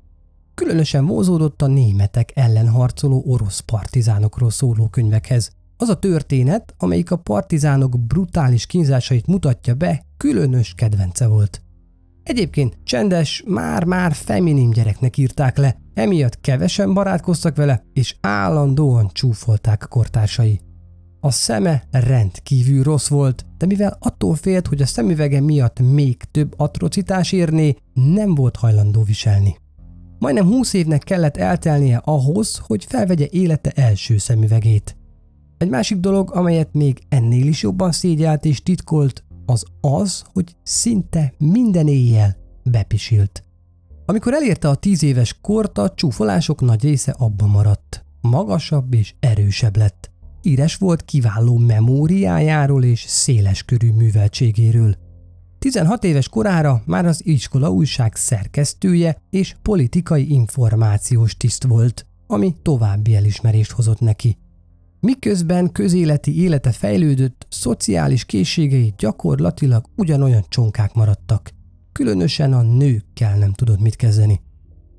Különösen 0.54 1.04
mózódott 1.04 1.62
a 1.62 1.66
németek 1.66 2.32
ellen 2.34 2.68
harcoló 2.68 3.24
orosz 3.26 3.60
partizánokról 3.60 4.50
szóló 4.50 4.88
könyvekhez. 4.88 5.50
Az 5.80 5.88
a 5.88 5.98
történet, 5.98 6.74
amelyik 6.78 7.10
a 7.10 7.16
partizánok 7.16 8.00
brutális 8.00 8.66
kínzásait 8.66 9.26
mutatja 9.26 9.74
be, 9.74 10.02
különös 10.16 10.74
kedvence 10.76 11.26
volt. 11.26 11.62
Egyébként 12.22 12.78
csendes, 12.84 13.42
már-már 13.46 14.12
feminin 14.12 14.70
gyereknek 14.70 15.16
írták 15.16 15.56
le, 15.56 15.76
emiatt 15.94 16.40
kevesen 16.40 16.94
barátkoztak 16.94 17.56
vele, 17.56 17.84
és 17.92 18.16
állandóan 18.20 19.10
csúfolták 19.12 19.86
kortársai. 19.88 20.60
A 21.20 21.30
szeme 21.30 21.82
rendkívül 21.90 22.82
rossz 22.82 23.08
volt, 23.08 23.46
de 23.56 23.66
mivel 23.66 23.96
attól 24.00 24.34
félt, 24.34 24.66
hogy 24.66 24.82
a 24.82 24.86
szemüvege 24.86 25.40
miatt 25.40 25.80
még 25.80 26.16
több 26.30 26.54
atrocitás 26.56 27.32
érné, 27.32 27.76
nem 27.92 28.34
volt 28.34 28.56
hajlandó 28.56 29.02
viselni. 29.02 29.56
Majdnem 30.18 30.46
húsz 30.46 30.72
évnek 30.72 31.02
kellett 31.02 31.36
eltelnie 31.36 32.00
ahhoz, 32.04 32.60
hogy 32.66 32.84
felvegye 32.84 33.26
élete 33.30 33.70
első 33.70 34.18
szemüvegét. 34.18 34.98
Egy 35.60 35.68
másik 35.68 35.98
dolog, 35.98 36.30
amelyet 36.34 36.72
még 36.72 37.02
ennél 37.08 37.46
is 37.46 37.62
jobban 37.62 37.92
szégyelt 37.92 38.44
és 38.44 38.62
titkolt, 38.62 39.24
az 39.46 39.64
az, 39.80 40.24
hogy 40.32 40.56
szinte 40.62 41.32
minden 41.38 41.88
éjjel 41.88 42.36
bepisilt. 42.62 43.44
Amikor 44.06 44.34
elérte 44.34 44.68
a 44.68 44.74
tíz 44.74 45.02
éves 45.02 45.38
kort, 45.40 45.78
a 45.78 45.94
csúfolások 45.94 46.60
nagy 46.60 46.82
része 46.82 47.14
abba 47.18 47.46
maradt. 47.46 48.04
Magasabb 48.20 48.94
és 48.94 49.14
erősebb 49.20 49.76
lett. 49.76 50.10
Íres 50.42 50.76
volt 50.76 51.04
kiváló 51.04 51.58
memóriájáról 51.58 52.84
és 52.84 53.04
széleskörű 53.08 53.92
műveltségéről. 53.92 54.94
16 55.58 56.04
éves 56.04 56.28
korára 56.28 56.82
már 56.86 57.06
az 57.06 57.26
iskola 57.26 57.70
újság 57.70 58.16
szerkesztője 58.16 59.16
és 59.30 59.56
politikai 59.62 60.32
információs 60.32 61.36
tiszt 61.36 61.64
volt, 61.64 62.06
ami 62.26 62.54
további 62.62 63.14
elismerést 63.14 63.70
hozott 63.70 64.00
neki. 64.00 64.38
Miközben 65.00 65.72
közéleti 65.72 66.42
élete 66.42 66.72
fejlődött, 66.72 67.46
szociális 67.48 68.24
készségei 68.24 68.94
gyakorlatilag 68.98 69.84
ugyanolyan 69.96 70.44
csonkák 70.48 70.94
maradtak. 70.94 71.50
Különösen 71.92 72.52
a 72.52 72.62
nőkkel 72.62 73.38
nem 73.38 73.52
tudott 73.52 73.80
mit 73.80 73.96
kezdeni. 73.96 74.40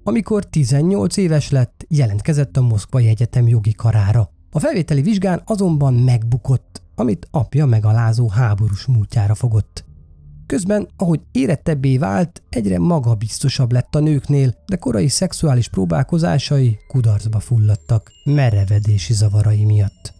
Amikor 0.03 0.45
18 0.45 1.17
éves 1.17 1.49
lett, 1.49 1.85
jelentkezett 1.87 2.57
a 2.57 2.61
Moszkvai 2.61 3.07
Egyetem 3.07 3.47
jogi 3.47 3.73
karára. 3.73 4.29
A 4.51 4.59
felvételi 4.59 5.01
vizsgán 5.01 5.41
azonban 5.45 5.93
megbukott, 5.93 6.81
amit 6.95 7.27
apja 7.31 7.65
megalázó 7.65 8.29
háborús 8.29 8.85
múltjára 8.85 9.35
fogott. 9.35 9.85
Közben, 10.51 10.87
ahogy 10.97 11.19
érettebbé 11.31 11.97
vált, 11.97 12.43
egyre 12.49 12.79
magabiztosabb 12.79 13.71
lett 13.71 13.95
a 13.95 13.99
nőknél, 13.99 14.55
de 14.65 14.75
korai 14.75 15.07
szexuális 15.07 15.69
próbálkozásai 15.69 16.79
kudarcba 16.87 17.39
fulladtak, 17.39 18.11
merevedési 18.23 19.13
zavarai 19.13 19.65
miatt. 19.65 20.13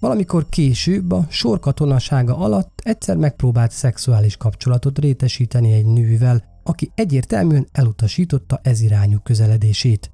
Valamikor 0.00 0.48
később 0.48 1.12
a 1.12 1.26
sorkatonasága 1.28 2.36
alatt 2.36 2.80
egyszer 2.82 3.16
megpróbált 3.16 3.70
szexuális 3.70 4.36
kapcsolatot 4.36 4.98
rétesíteni 4.98 5.72
egy 5.72 5.86
nővel, 5.86 6.44
aki 6.62 6.90
egyértelműen 6.94 7.68
elutasította 7.72 8.60
ez 8.62 8.80
irányú 8.80 9.18
közeledését. 9.22 10.10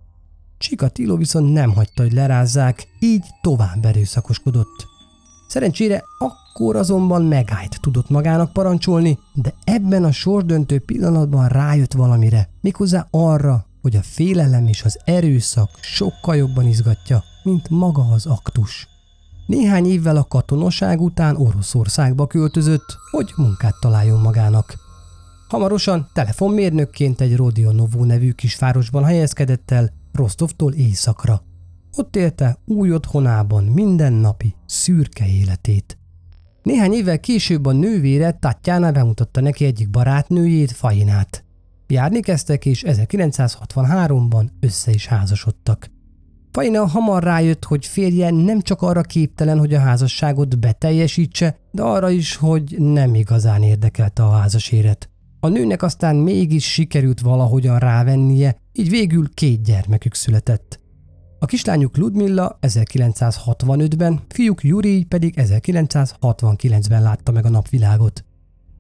Tilo 0.93 1.17
viszont 1.17 1.53
nem 1.53 1.73
hagyta, 1.73 2.03
hogy 2.03 2.13
lerázzák, 2.13 2.87
így 3.01 3.25
tovább 3.43 3.85
erőszakoskodott. 3.85 4.87
Szerencsére 5.49 6.03
akkor 6.19 6.46
azonban 6.61 7.23
megállt 7.25 7.81
tudott 7.81 8.09
magának 8.09 8.53
parancsolni, 8.53 9.19
de 9.33 9.55
ebben 9.65 10.05
a 10.05 10.13
sordöntő 10.13 10.79
pillanatban 10.79 11.49
rájött 11.49 11.93
valamire, 11.93 12.49
méghozzá 12.61 13.07
arra, 13.11 13.67
hogy 13.83 13.97
a 13.97 14.03
félelem 14.03 14.67
és 14.67 14.83
az 14.83 14.99
erőszak 15.05 15.71
sokkal 15.81 16.37
jobban 16.37 16.67
izgatja, 16.67 17.23
mint 17.43 17.69
maga 17.69 18.03
az 18.13 18.27
aktus. 18.27 18.89
Néhány 19.47 19.87
évvel 19.87 20.17
a 20.17 20.25
katonaság 20.25 21.01
után 21.01 21.37
Oroszországba 21.37 22.27
költözött, 22.27 22.97
hogy 23.11 23.33
munkát 23.37 23.75
találjon 23.81 24.21
magának. 24.21 24.75
Hamarosan 25.49 26.09
telefonmérnökként 26.13 27.21
egy 27.21 27.37
Rodionovó 27.37 28.05
nevű 28.05 28.33
kisvárosban 28.33 29.05
helyezkedett 29.05 29.71
el, 29.71 29.93
Rostovtól 30.13 30.73
északra. 30.73 31.43
Ott 31.97 32.17
élte 32.17 32.59
új 32.65 32.93
otthonában 32.93 33.65
mindennapi, 33.65 34.55
szürke 34.67 35.27
életét. 35.27 35.99
Néhány 36.67 36.93
évvel 36.93 37.21
később 37.21 37.67
a 37.67 37.73
nővére 37.73 38.31
Tatjana 38.31 38.93
bemutatta 38.93 39.41
neki 39.41 39.65
egyik 39.65 39.91
barátnőjét, 39.91 40.73
Fajinát. 40.73 41.45
Járni 41.87 42.21
kezdtek, 42.21 42.67
és 42.67 42.85
1963-ban 42.87 44.47
össze 44.61 44.91
is 44.91 45.07
házasodtak. 45.07 45.91
Fajina 46.53 46.87
hamar 46.87 47.23
rájött, 47.23 47.65
hogy 47.65 47.87
férje 47.87 48.31
nem 48.31 48.61
csak 48.61 48.83
arra 48.83 49.01
képtelen, 49.01 49.59
hogy 49.59 49.75
a 49.75 49.79
házasságot 49.79 50.59
beteljesítse, 50.59 51.59
de 51.71 51.83
arra 51.83 52.11
is, 52.11 52.37
hogy 52.37 52.77
nem 52.79 53.15
igazán 53.15 53.63
érdekelte 53.63 54.23
a 54.25 54.31
házas 54.31 54.71
élet. 54.71 55.11
A 55.41 55.49
nőnek 55.49 55.83
aztán 55.83 56.17
mégis 56.17 56.73
sikerült 56.73 57.21
valahogyan 57.21 57.79
rávennie, 57.79 58.57
így 58.73 58.91
végül 58.91 59.29
két 59.35 59.63
gyermekük 59.63 60.15
született. 60.15 60.81
A 61.39 61.47
kislányuk 61.47 61.97
Ludmilla 61.97 62.59
1965-ben, 62.63 64.21
fiúk 64.29 64.65
Juri 64.65 65.05
pedig 65.05 65.35
1969-ben 65.37 67.03
látta 67.03 67.33
meg 67.33 67.45
a 67.45 67.51
napvilágot. 67.51 68.25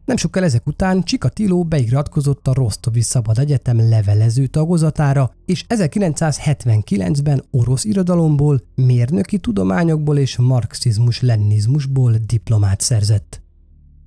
Nem 0.05 0.17
sokkal 0.17 0.45
ezek 0.45 0.67
után 0.67 1.03
Csikatilo 1.03 1.65
beiratkozott 1.65 2.49
a 2.49 2.55
Rostovi 2.55 3.01
Szabad 3.01 3.39
Egyetem 3.39 3.89
levelező 3.89 4.47
tagozatára, 4.47 5.35
és 5.47 5.65
1979-ben 5.69 7.45
orosz 7.51 7.85
irodalomból, 7.85 8.63
mérnöki 8.75 9.39
tudományokból 9.39 10.19
és 10.19 10.37
marxizmus-leninizmusból 10.37 12.13
diplomát 12.27 12.81
szerzett. 12.81 13.43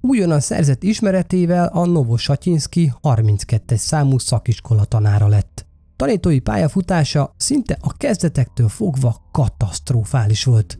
Újonnan 0.01 0.39
szerzett 0.39 0.83
ismeretével 0.83 1.67
a 1.67 1.85
Novosatyinszki 1.85 2.93
32-es 3.01 3.75
számú 3.75 4.17
szakiskola 4.17 4.85
tanára 4.85 5.27
lett. 5.27 5.68
Tanítói 5.99 6.39
pályafutása 6.39 7.33
szinte 7.37 7.77
a 7.81 7.93
kezdetektől 7.97 8.67
fogva 8.67 9.29
katasztrofális 9.31 10.43
volt. 10.43 10.79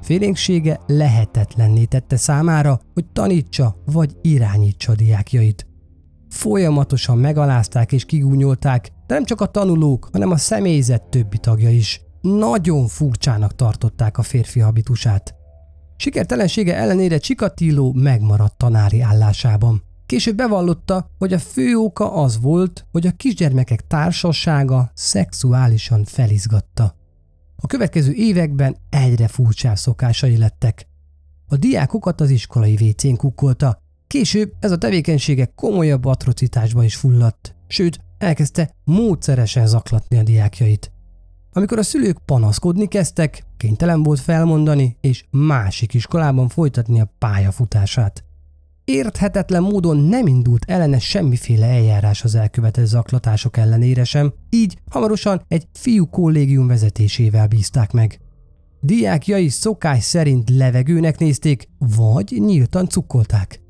Félénksége 0.00 0.80
lehetetlenné 0.86 1.84
tette 1.84 2.16
számára, 2.16 2.80
hogy 2.94 3.06
tanítsa 3.12 3.82
vagy 3.84 4.16
irányítsa 4.22 4.94
diákjait. 4.94 5.66
Folyamatosan 6.28 7.18
megalázták 7.18 7.92
és 7.92 8.04
kigúnyolták, 8.04 8.90
de 9.06 9.14
nem 9.14 9.24
csak 9.24 9.40
a 9.40 9.46
tanulók, 9.46 10.08
hanem 10.12 10.30
a 10.30 10.36
személyzet 10.36 11.02
többi 11.02 11.38
tagja 11.38 11.70
is. 11.70 12.00
Nagyon 12.20 12.86
furcsának 12.86 13.54
tartották 13.54 14.18
a 14.18 14.22
férfi 14.22 14.60
habitusát. 14.60 15.34
Sikertelensége 15.96 16.76
ellenére 16.76 17.18
Csikatilló 17.18 17.92
megmaradt 17.92 18.56
tanári 18.56 19.00
állásában. 19.00 19.82
Később 20.10 20.36
bevallotta, 20.36 21.10
hogy 21.18 21.32
a 21.32 21.38
fő 21.38 21.76
oka 21.76 22.12
az 22.12 22.40
volt, 22.40 22.86
hogy 22.90 23.06
a 23.06 23.10
kisgyermekek 23.10 23.86
társasága 23.86 24.90
szexuálisan 24.94 26.04
felizgatta. 26.04 26.94
A 27.56 27.66
következő 27.66 28.12
években 28.12 28.76
egyre 28.88 29.28
furcsább 29.28 29.76
szokásai 29.76 30.36
lettek. 30.36 30.86
A 31.48 31.56
diákokat 31.56 32.20
az 32.20 32.30
iskolai 32.30 32.76
vécén 32.76 33.16
kukkolta, 33.16 33.78
később 34.06 34.52
ez 34.60 34.70
a 34.70 34.78
tevékenysége 34.78 35.44
komolyabb 35.44 36.04
atrocitásba 36.04 36.84
is 36.84 36.96
fulladt, 36.96 37.54
sőt, 37.66 37.98
elkezdte 38.18 38.70
módszeresen 38.84 39.66
zaklatni 39.66 40.18
a 40.18 40.22
diákjait. 40.22 40.92
Amikor 41.52 41.78
a 41.78 41.82
szülők 41.82 42.18
panaszkodni 42.24 42.86
kezdtek, 42.86 43.44
kénytelen 43.56 44.02
volt 44.02 44.20
felmondani 44.20 44.96
és 45.00 45.24
másik 45.30 45.94
iskolában 45.94 46.48
folytatni 46.48 47.00
a 47.00 47.12
pályafutását. 47.18 48.24
Érthetetlen 48.90 49.62
módon 49.62 49.96
nem 49.96 50.26
indult 50.26 50.64
ellene 50.66 50.98
semmiféle 50.98 51.66
eljárás 51.66 52.24
az 52.24 52.34
elkövetett 52.34 52.86
zaklatások 52.86 53.56
ellenére 53.56 54.04
sem, 54.04 54.32
így 54.50 54.78
hamarosan 54.90 55.42
egy 55.48 55.66
fiú 55.72 56.06
kollégium 56.06 56.66
vezetésével 56.66 57.46
bízták 57.46 57.92
meg. 57.92 58.20
Diákjai 58.80 59.48
szokás 59.48 60.02
szerint 60.02 60.50
levegőnek 60.50 61.18
nézték, 61.18 61.68
vagy 61.78 62.36
nyíltan 62.38 62.88
cukkolták. 62.88 63.60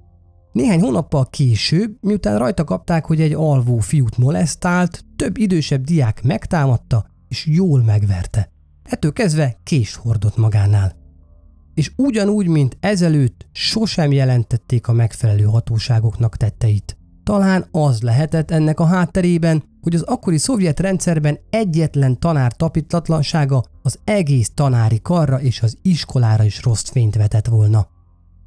Néhány 0.53 0.81
hónappal 0.81 1.27
később, 1.31 1.97
miután 2.01 2.39
rajta 2.39 2.65
kapták, 2.65 3.05
hogy 3.07 3.21
egy 3.21 3.33
alvó 3.33 3.79
fiút 3.79 4.19
molesztált, 4.19 5.05
több 5.17 5.39
idősebb 5.39 5.85
diák 5.85 6.23
megtámadta 6.23 7.07
és 7.29 7.47
jól 7.47 7.83
megverte. 7.83 8.53
Ettől 8.83 9.13
kezdve 9.13 9.57
kést 9.63 9.95
hordott 9.95 10.37
magánál. 10.37 11.00
És 11.81 11.93
ugyanúgy, 11.97 12.47
mint 12.47 12.77
ezelőtt, 12.81 13.47
sosem 13.53 14.13
jelentették 14.13 14.89
a 14.89 14.93
megfelelő 14.93 15.45
hatóságoknak 15.45 16.37
tetteit. 16.37 16.97
Talán 17.25 17.67
az 17.71 18.03
lehetett 18.03 18.51
ennek 18.51 18.81
a 18.81 18.85
hátterében, 18.85 19.63
hogy 19.81 19.95
az 19.95 20.03
akkori 20.03 20.39
szovjet 20.39 20.81
rendszerben 20.81 21.39
egyetlen 21.51 22.19
tanár 22.19 22.53
tapitlatlansága 22.53 23.65
az 23.83 23.99
egész 24.05 24.51
tanári 24.55 25.01
karra 25.03 25.41
és 25.41 25.63
az 25.63 25.77
iskolára 25.83 26.45
is 26.45 26.63
rossz 26.63 26.91
fényt 26.91 27.17
vetett 27.17 27.47
volna. 27.47 27.87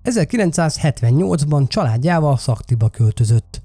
1978-ban 0.03 1.67
családjával 1.67 2.37
Szaktiba 2.37 2.89
költözött. 2.89 3.61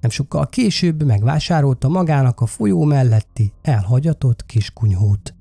Nem 0.00 0.10
sokkal 0.10 0.48
később 0.48 1.02
megvásárolta 1.02 1.88
magának 1.88 2.40
a 2.40 2.46
folyó 2.46 2.84
melletti 2.84 3.52
elhagyatott 3.62 4.46
kiskunyhót. 4.46 5.34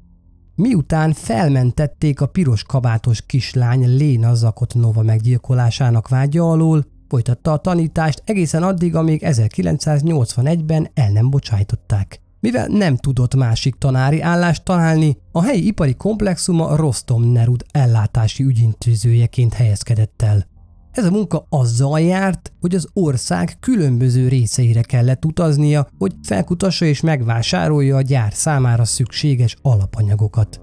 Miután 0.62 1.14
felmentették 1.14 2.22
a 2.22 2.26
piros 2.26 2.64
kabátos 2.64 3.22
kislány 3.26 3.96
Léna 3.96 4.34
Zakotnova 4.34 5.02
meggyilkolásának 5.02 6.08
vágya 6.08 6.52
alól, 6.52 6.86
folytatta 7.08 7.52
a 7.52 7.58
tanítást 7.58 8.22
egészen 8.26 8.64
addig, 8.64 8.96
amíg 8.96 9.22
1981-ben 9.26 10.90
el 10.94 11.12
nem 11.12 11.30
bocsájtották. 11.30 12.22
Mivel 12.40 12.68
nem 12.68 12.96
tudott 12.98 13.36
másik 13.36 13.76
tanári 13.76 14.22
állást 14.22 14.64
találni, 14.64 15.18
a 15.32 15.44
helyi 15.44 15.68
ipari 15.68 15.96
komplexuma 15.96 16.76
Rostom 16.76 17.32
Nerud 17.32 17.66
ellátási 17.72 18.44
ügyintézőjeként 18.44 19.54
helyezkedett 19.54 20.22
el. 20.22 20.46
Ez 20.92 21.06
a 21.06 21.12
munka 21.12 21.46
azzal 21.50 22.00
járt, 22.00 22.54
hogy 22.60 22.76
az 22.76 22.88
ország 22.94 23.58
különböző 23.60 24.28
részeire 24.28 24.82
kellett 24.82 25.26
utaznia, 25.26 25.88
hogy 25.98 26.14
felkutassa 26.24 26.86
és 26.86 27.02
megvásárolja 27.02 27.96
a 27.96 28.02
gyár 28.02 28.34
számára 28.34 28.86
szükséges 28.86 29.56
alapanyagokat. 29.62 30.62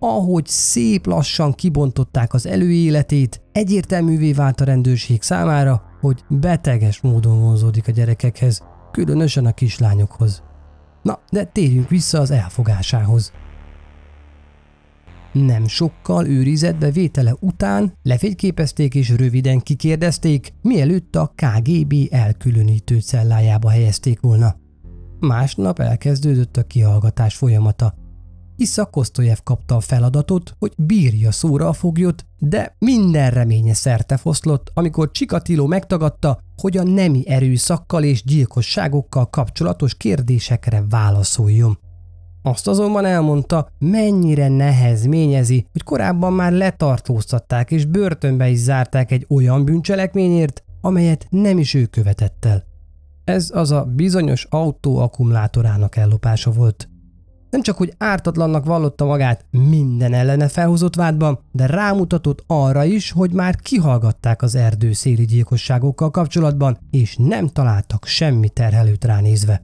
Ahogy 0.00 0.46
szép 0.46 1.06
lassan 1.06 1.52
kibontották 1.52 2.34
az 2.34 2.46
előéletét, 2.46 3.42
egyértelművé 3.52 4.32
vált 4.32 4.60
a 4.60 4.64
rendőrség 4.64 5.22
számára, 5.22 5.82
hogy 6.00 6.24
beteges 6.28 7.00
módon 7.00 7.40
vonzódik 7.40 7.88
a 7.88 7.92
gyerekekhez, 7.92 8.62
különösen 8.92 9.46
a 9.46 9.52
kislányokhoz. 9.52 10.42
Na, 11.02 11.18
de 11.30 11.44
térjünk 11.44 11.88
vissza 11.88 12.20
az 12.20 12.30
elfogásához. 12.30 13.32
Nem 15.44 15.66
sokkal 15.66 16.26
őrizetbe 16.26 16.90
vétele 16.90 17.34
után 17.40 17.92
lefényképezték 18.02 18.94
és 18.94 19.10
röviden 19.10 19.58
kikérdezték, 19.58 20.54
mielőtt 20.62 21.16
a 21.16 21.32
KGB 21.34 21.94
elkülönítő 22.10 23.00
cellájába 23.00 23.70
helyezték 23.70 24.20
volna. 24.20 24.56
Másnap 25.20 25.78
elkezdődött 25.78 26.56
a 26.56 26.62
kihallgatás 26.62 27.36
folyamata. 27.36 27.94
Issa 28.56 28.86
Kosztojev 28.86 29.36
kapta 29.44 29.76
a 29.76 29.80
feladatot, 29.80 30.54
hogy 30.58 30.72
bírja 30.76 31.32
szóra 31.32 31.68
a 31.68 31.72
foglyot, 31.72 32.26
de 32.38 32.76
minden 32.78 33.30
reménye 33.30 33.74
szerte 33.74 34.16
foszlott, 34.16 34.70
amikor 34.74 35.10
Csikatilo 35.10 35.66
megtagadta, 35.66 36.38
hogy 36.56 36.76
a 36.76 36.82
nemi 36.82 37.28
erőszakkal 37.28 38.04
és 38.04 38.24
gyilkosságokkal 38.24 39.30
kapcsolatos 39.30 39.94
kérdésekre 39.94 40.84
válaszoljon. 40.88 41.78
Azt 42.48 42.68
azonban 42.68 43.04
elmondta, 43.04 43.68
mennyire 43.78 44.48
nehezményezi, 44.48 45.66
hogy 45.72 45.82
korábban 45.82 46.32
már 46.32 46.52
letartóztatták 46.52 47.70
és 47.70 47.84
börtönbe 47.84 48.48
is 48.48 48.58
zárták 48.58 49.10
egy 49.10 49.26
olyan 49.28 49.64
bűncselekményért, 49.64 50.62
amelyet 50.80 51.26
nem 51.30 51.58
is 51.58 51.74
ő 51.74 51.84
követett 51.84 52.44
el. 52.44 52.64
Ez 53.24 53.50
az 53.54 53.70
a 53.70 53.84
bizonyos 53.84 54.46
autó 54.50 54.98
akkumulátorának 54.98 55.96
ellopása 55.96 56.50
volt. 56.50 56.88
Nem 57.50 57.62
csak, 57.62 57.76
hogy 57.76 57.94
ártatlannak 57.98 58.64
vallotta 58.64 59.04
magát 59.04 59.44
minden 59.50 60.12
ellene 60.12 60.48
felhozott 60.48 60.94
vádban, 60.94 61.38
de 61.52 61.66
rámutatott 61.66 62.44
arra 62.46 62.84
is, 62.84 63.10
hogy 63.10 63.32
már 63.32 63.56
kihallgatták 63.56 64.42
az 64.42 64.54
erdő 64.54 64.92
széli 64.92 65.24
gyilkosságokkal 65.24 66.10
kapcsolatban, 66.10 66.78
és 66.90 67.16
nem 67.16 67.48
találtak 67.48 68.06
semmi 68.06 68.48
terhelőt 68.48 69.04
ránézve. 69.04 69.62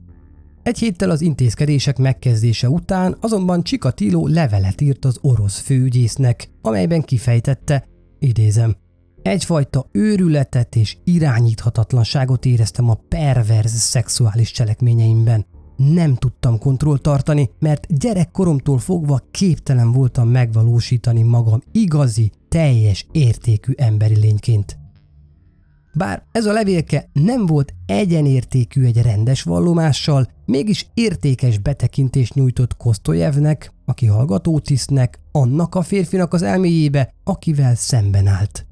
Egy 0.65 0.79
héttel 0.79 1.09
az 1.09 1.21
intézkedések 1.21 1.97
megkezdése 1.97 2.69
után 2.69 3.17
azonban 3.19 3.63
Csikatilo 3.63 4.27
levelet 4.27 4.81
írt 4.81 5.05
az 5.05 5.17
orosz 5.21 5.59
főügyésznek, 5.59 6.49
amelyben 6.61 7.01
kifejtette, 7.01 7.87
idézem, 8.19 8.75
egyfajta 9.21 9.87
őrületet 9.91 10.75
és 10.75 10.97
irányíthatatlanságot 11.03 12.45
éreztem 12.45 12.89
a 12.89 12.99
perverz 13.07 13.71
szexuális 13.71 14.51
cselekményeimben. 14.51 15.45
Nem 15.75 16.15
tudtam 16.15 16.59
kontroll 16.59 16.97
tartani, 16.97 17.49
mert 17.59 17.99
gyerekkoromtól 17.99 18.77
fogva 18.77 19.21
képtelen 19.31 19.91
voltam 19.91 20.29
megvalósítani 20.29 21.21
magam 21.21 21.61
igazi, 21.71 22.31
teljes 22.49 23.07
értékű 23.11 23.73
emberi 23.75 24.19
lényként. 24.19 24.77
Bár 25.97 26.23
ez 26.31 26.45
a 26.45 26.51
levélke 26.51 27.09
nem 27.13 27.45
volt 27.45 27.73
egyenértékű 27.85 28.85
egy 28.85 29.01
rendes 29.01 29.43
vallomással, 29.43 30.27
mégis 30.45 30.87
értékes 30.93 31.57
betekintést 31.57 32.33
nyújtott 32.33 32.77
Kosztojevnek, 32.77 33.73
aki 33.85 34.05
hallgatótisztnek, 34.05 35.19
annak 35.31 35.75
a 35.75 35.81
férfinak 35.81 36.33
az 36.33 36.41
elméjébe, 36.41 37.13
akivel 37.23 37.75
szemben 37.75 38.27
állt. 38.27 38.65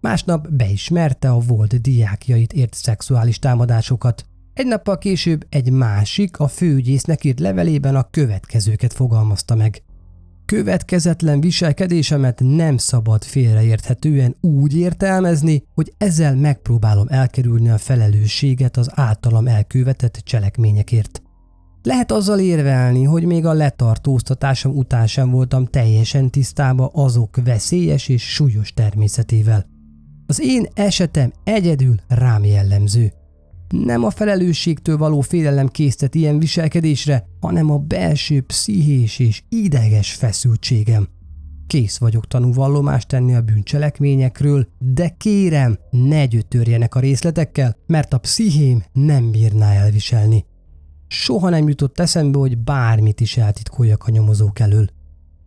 Másnap 0.00 0.48
beismerte 0.50 1.30
a 1.30 1.38
volt 1.38 1.80
diákjait 1.80 2.52
ért 2.52 2.74
szexuális 2.74 3.38
támadásokat. 3.38 4.26
Egy 4.54 4.66
nappal 4.66 4.98
később 4.98 5.46
egy 5.48 5.70
másik, 5.70 6.38
a 6.38 6.48
főügyésznek 6.48 7.24
írt 7.24 7.40
levelében 7.40 7.96
a 7.96 8.08
következőket 8.10 8.92
fogalmazta 8.92 9.54
meg. 9.54 9.82
Következetlen 10.48 11.40
viselkedésemet 11.40 12.40
nem 12.44 12.76
szabad 12.76 13.24
félreérthetően 13.24 14.36
úgy 14.40 14.76
értelmezni, 14.76 15.62
hogy 15.74 15.92
ezzel 15.98 16.36
megpróbálom 16.36 17.06
elkerülni 17.08 17.70
a 17.70 17.78
felelősséget 17.78 18.76
az 18.76 18.90
általam 18.94 19.46
elkövetett 19.46 20.14
cselekményekért. 20.14 21.22
Lehet 21.82 22.12
azzal 22.12 22.38
érvelni, 22.38 23.04
hogy 23.04 23.24
még 23.24 23.46
a 23.46 23.52
letartóztatásom 23.52 24.76
után 24.76 25.06
sem 25.06 25.30
voltam 25.30 25.66
teljesen 25.66 26.30
tisztába 26.30 26.90
azok 26.92 27.36
veszélyes 27.44 28.08
és 28.08 28.22
súlyos 28.34 28.72
természetével. 28.72 29.66
Az 30.26 30.40
én 30.40 30.66
esetem 30.74 31.32
egyedül 31.44 31.94
rám 32.08 32.44
jellemző. 32.44 33.12
Nem 33.68 34.04
a 34.04 34.10
felelősségtől 34.10 34.96
való 34.96 35.20
félelem 35.20 35.68
késztet 35.68 36.14
ilyen 36.14 36.38
viselkedésre, 36.38 37.28
hanem 37.40 37.70
a 37.70 37.78
belső 37.78 38.40
pszichés 38.40 39.18
és 39.18 39.42
ideges 39.48 40.12
feszültségem. 40.12 41.08
Kész 41.66 41.98
vagyok 41.98 42.26
tanúvallomást 42.26 43.08
tenni 43.08 43.34
a 43.34 43.40
bűncselekményekről, 43.40 44.66
de 44.78 45.08
kérem, 45.08 45.78
ne 45.90 46.26
gyötörjenek 46.26 46.94
a 46.94 47.00
részletekkel, 47.00 47.76
mert 47.86 48.12
a 48.12 48.18
pszichém 48.18 48.84
nem 48.92 49.30
bírná 49.30 49.72
elviselni. 49.72 50.44
Soha 51.08 51.48
nem 51.48 51.68
jutott 51.68 52.00
eszembe, 52.00 52.38
hogy 52.38 52.58
bármit 52.58 53.20
is 53.20 53.36
eltitkoljak 53.36 54.04
a 54.06 54.10
nyomozók 54.10 54.58
elől. 54.58 54.86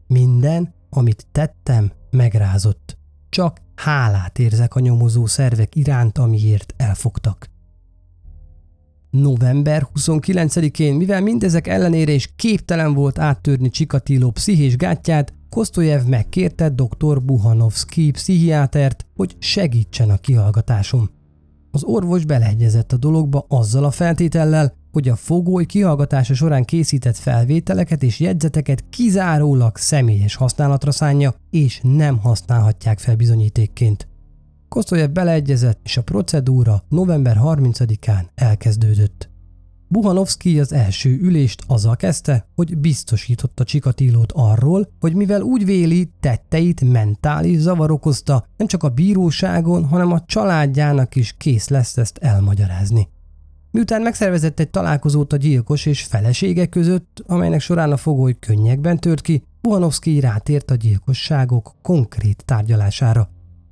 Minden, 0.08 0.74
amit 0.90 1.28
tettem, 1.32 1.92
megrázott. 2.10 2.98
Csak 3.30 3.62
hálát 3.76 4.40
érzek 4.40 4.76
a 4.76 4.80
nyomozó 4.80 5.26
szervek 5.26 5.76
iránt, 5.76 6.18
amiért 6.18 6.74
elfogtak. 6.78 7.50
November 9.12 9.88
29-én, 9.96 10.96
mivel 10.96 11.22
mindezek 11.22 11.68
ellenére 11.68 12.12
is 12.12 12.34
képtelen 12.36 12.94
volt 12.94 13.20
áttörni 13.20 13.70
Csikatilo 13.70 14.32
pszichés 14.32 14.76
gátját, 14.76 15.34
Kosztojev 15.50 16.06
megkérte 16.06 16.70
dr. 16.70 17.22
Buhanovski 17.24 18.12
pszichiátert, 18.12 19.06
hogy 19.16 19.36
segítsen 19.40 20.10
a 20.10 20.18
kihallgatásom. 20.18 21.10
Az 21.72 21.84
orvos 21.84 22.26
beleegyezett 22.26 22.92
a 22.92 22.98
dologba 22.98 23.46
azzal 23.48 23.84
a 23.84 23.92
feltétellel, 23.92 24.74
hogy 24.92 25.10
a 25.10 25.16
fogoly 25.16 25.66
kihallgatása 25.66 26.34
során 26.34 26.64
készített 26.64 27.18
felvételeket 27.18 28.04
és 28.04 28.20
jegyzeteket 28.20 28.84
kizárólag 28.90 29.78
személyes 29.78 30.36
használatra 30.36 30.92
szánja, 30.92 31.34
és 31.50 31.80
nem 31.84 32.18
használhatják 32.18 33.00
fel 33.00 33.16
bizonyítékként. 33.16 34.08
Kosztolyev 34.74 35.10
beleegyezett, 35.10 35.80
és 35.84 35.98
a 35.98 36.02
procedúra 36.02 36.84
november 36.90 37.38
30-án 37.44 38.26
elkezdődött. 38.36 39.30
Buhanovszki 39.88 40.60
az 40.60 40.74
első 40.74 41.18
ülést 41.22 41.64
azzal 41.68 41.96
kezdte, 41.96 42.48
hogy 42.56 42.78
biztosította 42.78 43.64
Csikatilót 43.64 44.32
arról, 44.32 44.88
hogy 45.00 45.14
mivel 45.14 45.42
úgy 45.42 45.66
véli, 45.66 46.12
tetteit 46.20 46.92
mentális 46.92 47.58
zavar 47.58 47.92
okozta, 47.92 48.46
nem 48.58 48.68
csak 48.68 48.84
a 48.84 48.90
bíróságon, 48.90 49.86
hanem 49.86 50.12
a 50.12 50.26
családjának 50.26 51.16
is 51.16 51.36
kész 51.38 51.68
lesz 51.68 51.98
ezt 51.98 52.18
elmagyarázni. 52.18 53.08
Miután 53.72 54.02
megszervezett 54.02 54.60
egy 54.60 54.70
találkozót 54.70 55.34
a 55.34 55.38
gyilkos 55.38 55.86
és 55.86 56.04
felesége 56.04 56.66
között, 56.66 57.24
amelynek 57.28 57.62
során 57.62 57.92
a 57.92 57.98
fogoly 57.98 58.36
könnyekben 58.40 59.00
tört 59.00 59.22
ki, 59.22 59.44
Buhanovszki 59.62 60.20
rátért 60.20 60.72
a 60.72 60.76
gyilkosságok 60.76 61.76
konkrét 61.82 62.44
tárgyalására. 62.46 63.30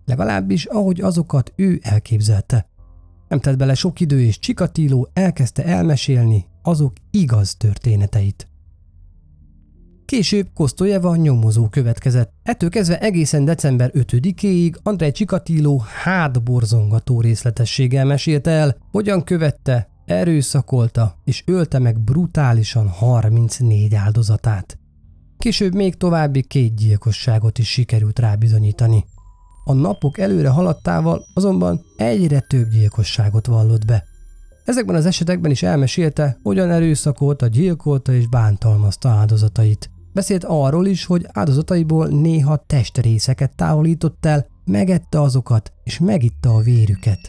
Legalábbis 0.09 0.65
ahogy 0.65 1.01
azokat 1.01 1.53
ő 1.55 1.79
elképzelte. 1.83 2.67
Nem 3.27 3.39
tett 3.39 3.57
bele 3.57 3.73
sok 3.73 3.99
idő, 3.99 4.21
és 4.21 4.39
Csikatiló 4.39 5.09
elkezdte 5.13 5.65
elmesélni 5.65 6.45
azok 6.61 6.93
igaz 7.11 7.55
történeteit. 7.55 8.47
Később 10.05 10.47
Kosztolyeva 10.53 11.15
nyomozó 11.15 11.67
következett. 11.67 12.31
Ettől 12.43 12.69
kezdve 12.69 12.99
egészen 12.99 13.45
december 13.45 13.91
5-éig 13.93 14.75
Andrei 14.83 15.11
Csikatiló 15.11 15.83
hátborzongató 16.03 17.21
részletességgel 17.21 18.05
mesélte 18.05 18.51
el, 18.51 18.77
hogyan 18.91 19.23
követte, 19.23 19.89
erőszakolta 20.05 21.15
és 21.23 21.43
ölte 21.45 21.79
meg 21.79 21.99
brutálisan 21.99 22.87
34 22.87 23.95
áldozatát. 23.95 24.77
Később 25.37 25.73
még 25.73 25.95
további 25.95 26.43
két 26.43 26.75
gyilkosságot 26.75 27.57
is 27.57 27.69
sikerült 27.69 28.19
rábizonyítani. 28.19 29.05
A 29.63 29.73
napok 29.73 30.17
előre 30.17 30.49
haladtával 30.49 31.25
azonban 31.33 31.81
egyre 31.97 32.39
több 32.39 32.69
gyilkosságot 32.69 33.45
vallott 33.45 33.85
be. 33.85 34.03
Ezekben 34.65 34.95
az 34.95 35.05
esetekben 35.05 35.51
is 35.51 35.63
elmesélte, 35.63 36.39
hogyan 36.43 36.71
erőszakolta, 36.71 37.47
gyilkolta 37.47 38.13
és 38.13 38.27
bántalmazta 38.27 39.09
áldozatait. 39.09 39.89
Beszélt 40.13 40.43
arról 40.43 40.85
is, 40.85 41.05
hogy 41.05 41.25
áldozataiból 41.31 42.07
néha 42.07 42.63
testrészeket 42.67 43.55
távolított 43.55 44.25
el, 44.25 44.45
megette 44.65 45.21
azokat 45.21 45.71
és 45.83 45.99
megitta 45.99 46.55
a 46.55 46.59
vérüket. 46.59 47.19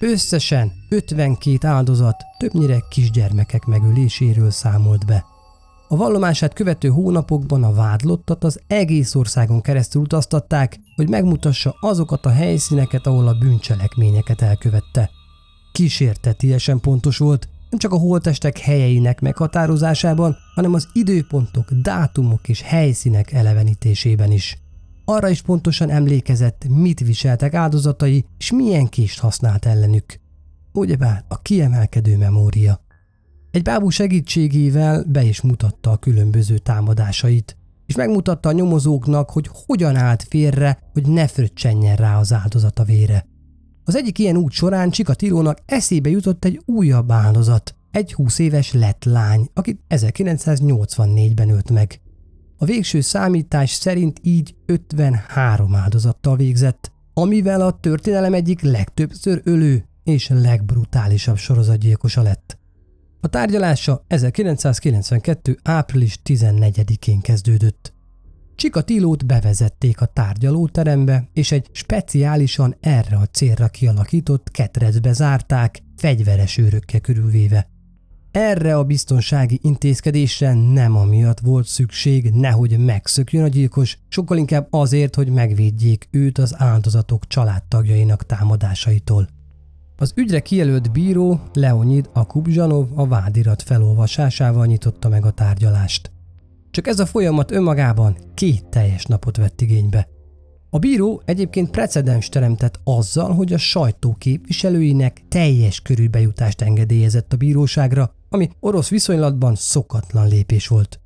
Összesen 0.00 0.72
52 0.88 1.66
áldozat, 1.66 2.16
többnyire 2.38 2.84
kisgyermekek 2.90 3.64
megöléséről 3.64 4.50
számolt 4.50 5.06
be. 5.06 5.24
A 5.88 5.96
vallomását 5.96 6.52
követő 6.52 6.88
hónapokban 6.88 7.64
a 7.64 7.72
vádlottat 7.72 8.44
az 8.44 8.60
egész 8.66 9.14
országon 9.14 9.60
keresztül 9.60 10.02
utaztatták, 10.02 10.80
hogy 10.96 11.08
megmutassa 11.08 11.76
azokat 11.80 12.26
a 12.26 12.30
helyszíneket, 12.30 13.06
ahol 13.06 13.28
a 13.28 13.38
bűncselekményeket 13.38 14.42
elkövette. 14.42 15.10
Kísértetiesen 15.72 16.80
pontos 16.80 17.18
volt, 17.18 17.48
nem 17.70 17.78
csak 17.78 17.92
a 17.92 17.98
holtestek 17.98 18.58
helyeinek 18.58 19.20
meghatározásában, 19.20 20.36
hanem 20.54 20.74
az 20.74 20.88
időpontok, 20.92 21.70
dátumok 21.70 22.48
és 22.48 22.62
helyszínek 22.62 23.32
elevenítésében 23.32 24.32
is. 24.32 24.58
Arra 25.04 25.28
is 25.28 25.42
pontosan 25.42 25.90
emlékezett, 25.90 26.66
mit 26.68 27.00
viseltek 27.00 27.54
áldozatai, 27.54 28.24
és 28.38 28.52
milyen 28.52 28.86
kést 28.86 29.20
használt 29.20 29.66
ellenük. 29.66 30.20
Ugyebár 30.72 31.24
a 31.28 31.42
kiemelkedő 31.42 32.16
memória. 32.16 32.85
Egy 33.56 33.62
bábú 33.62 33.88
segítségével 33.88 35.04
be 35.08 35.22
is 35.22 35.40
mutatta 35.40 35.90
a 35.90 35.96
különböző 35.96 36.58
támadásait, 36.58 37.56
és 37.86 37.94
megmutatta 37.94 38.48
a 38.48 38.52
nyomozóknak, 38.52 39.30
hogy 39.30 39.50
hogyan 39.66 39.96
állt 39.96 40.22
félre, 40.22 40.78
hogy 40.92 41.06
ne 41.08 41.26
fröccsenjen 41.26 41.96
rá 41.96 42.18
az 42.18 42.32
áldozata 42.32 42.84
vére. 42.84 43.26
Az 43.84 43.96
egyik 43.96 44.18
ilyen 44.18 44.36
út 44.36 44.52
során 44.52 44.90
Csikatilónak 44.90 45.58
eszébe 45.66 46.08
jutott 46.08 46.44
egy 46.44 46.62
újabb 46.64 47.10
áldozat, 47.10 47.74
egy 47.90 48.12
20 48.12 48.38
éves 48.38 48.72
lett 48.72 49.04
lány, 49.04 49.48
akit 49.54 49.80
1984-ben 49.88 51.50
ölt 51.50 51.70
meg. 51.70 52.00
A 52.56 52.64
végső 52.64 53.00
számítás 53.00 53.70
szerint 53.70 54.20
így 54.22 54.54
53 54.66 55.74
áldozattal 55.74 56.36
végzett, 56.36 56.92
amivel 57.14 57.60
a 57.60 57.78
történelem 57.80 58.34
egyik 58.34 58.60
legtöbbször 58.60 59.40
ölő 59.44 59.88
és 60.04 60.28
legbrutálisabb 60.28 61.36
sorozatgyilkosa 61.36 62.22
lett. 62.22 62.58
A 63.26 63.28
tárgyalása 63.28 64.04
1992. 64.06 65.58
április 65.62 66.18
14-én 66.24 67.20
kezdődött. 67.20 67.92
Csikatilót 68.54 69.26
bevezették 69.26 70.00
a 70.00 70.06
tárgyalóterembe, 70.06 71.28
és 71.32 71.52
egy 71.52 71.68
speciálisan 71.72 72.76
erre 72.80 73.16
a 73.16 73.26
célra 73.26 73.68
kialakított 73.68 74.50
ketrecbe 74.50 75.12
zárták, 75.12 75.82
fegyveres 75.96 76.56
őrökkel 76.56 77.00
körülvéve. 77.00 77.68
Erre 78.30 78.76
a 78.76 78.84
biztonsági 78.84 79.58
intézkedésre 79.62 80.54
nem 80.54 80.96
amiatt 80.96 81.40
volt 81.40 81.66
szükség, 81.66 82.30
nehogy 82.30 82.78
megszökjön 82.78 83.44
a 83.44 83.48
gyilkos, 83.48 83.98
sokkal 84.08 84.38
inkább 84.38 84.66
azért, 84.70 85.14
hogy 85.14 85.28
megvédjék 85.28 86.08
őt 86.10 86.38
az 86.38 86.54
áldozatok 86.58 87.26
családtagjainak 87.26 88.26
támadásaitól. 88.26 89.28
Az 89.98 90.12
ügyre 90.14 90.40
kijelölt 90.40 90.92
bíró 90.92 91.40
Leonid 91.52 92.10
Akubzsanov 92.12 92.88
a 92.94 93.06
vádirat 93.06 93.62
felolvasásával 93.62 94.66
nyitotta 94.66 95.08
meg 95.08 95.24
a 95.24 95.30
tárgyalást. 95.30 96.10
Csak 96.70 96.86
ez 96.86 96.98
a 96.98 97.06
folyamat 97.06 97.50
önmagában 97.50 98.16
két 98.34 98.64
teljes 98.64 99.04
napot 99.04 99.36
vett 99.36 99.60
igénybe. 99.60 100.08
A 100.70 100.78
bíró 100.78 101.22
egyébként 101.24 101.70
precedens 101.70 102.28
teremtett 102.28 102.80
azzal, 102.84 103.34
hogy 103.34 103.52
a 103.52 103.58
sajtó 103.58 104.16
képviselőinek 104.18 105.22
teljes 105.28 105.80
körű 105.80 106.08
bejutást 106.08 106.60
engedélyezett 106.60 107.32
a 107.32 107.36
bíróságra, 107.36 108.14
ami 108.28 108.50
orosz 108.60 108.88
viszonylatban 108.88 109.54
szokatlan 109.54 110.28
lépés 110.28 110.68
volt. 110.68 111.00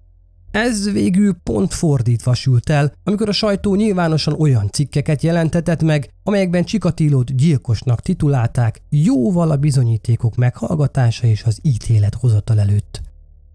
Ez 0.51 0.93
végül 0.93 1.35
pont 1.43 1.75
fordítva 1.75 2.35
sült 2.35 2.71
el, 2.71 2.93
amikor 3.05 3.29
a 3.29 3.33
sajtó 3.33 3.75
nyilvánosan 3.75 4.41
olyan 4.41 4.71
cikkeket 4.71 5.23
jelentetett 5.23 5.83
meg, 5.83 6.11
amelyekben 6.23 6.65
Csikatilót 6.65 7.37
gyilkosnak 7.37 8.01
titulálták 8.01 8.83
jóval 8.89 9.51
a 9.51 9.57
bizonyítékok 9.57 10.37
meghallgatása 10.37 11.27
és 11.27 11.43
az 11.43 11.59
ítélet 11.63 12.15
hozatal 12.15 12.61
előtt. 12.61 13.01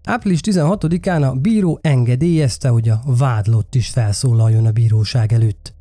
Április 0.04 0.40
16-án 0.42 1.30
a 1.30 1.34
bíró 1.34 1.78
engedélyezte, 1.82 2.68
hogy 2.68 2.88
a 2.88 3.00
vádlott 3.04 3.74
is 3.74 3.88
felszólaljon 3.88 4.66
a 4.66 4.70
bíróság 4.70 5.32
előtt. 5.32 5.74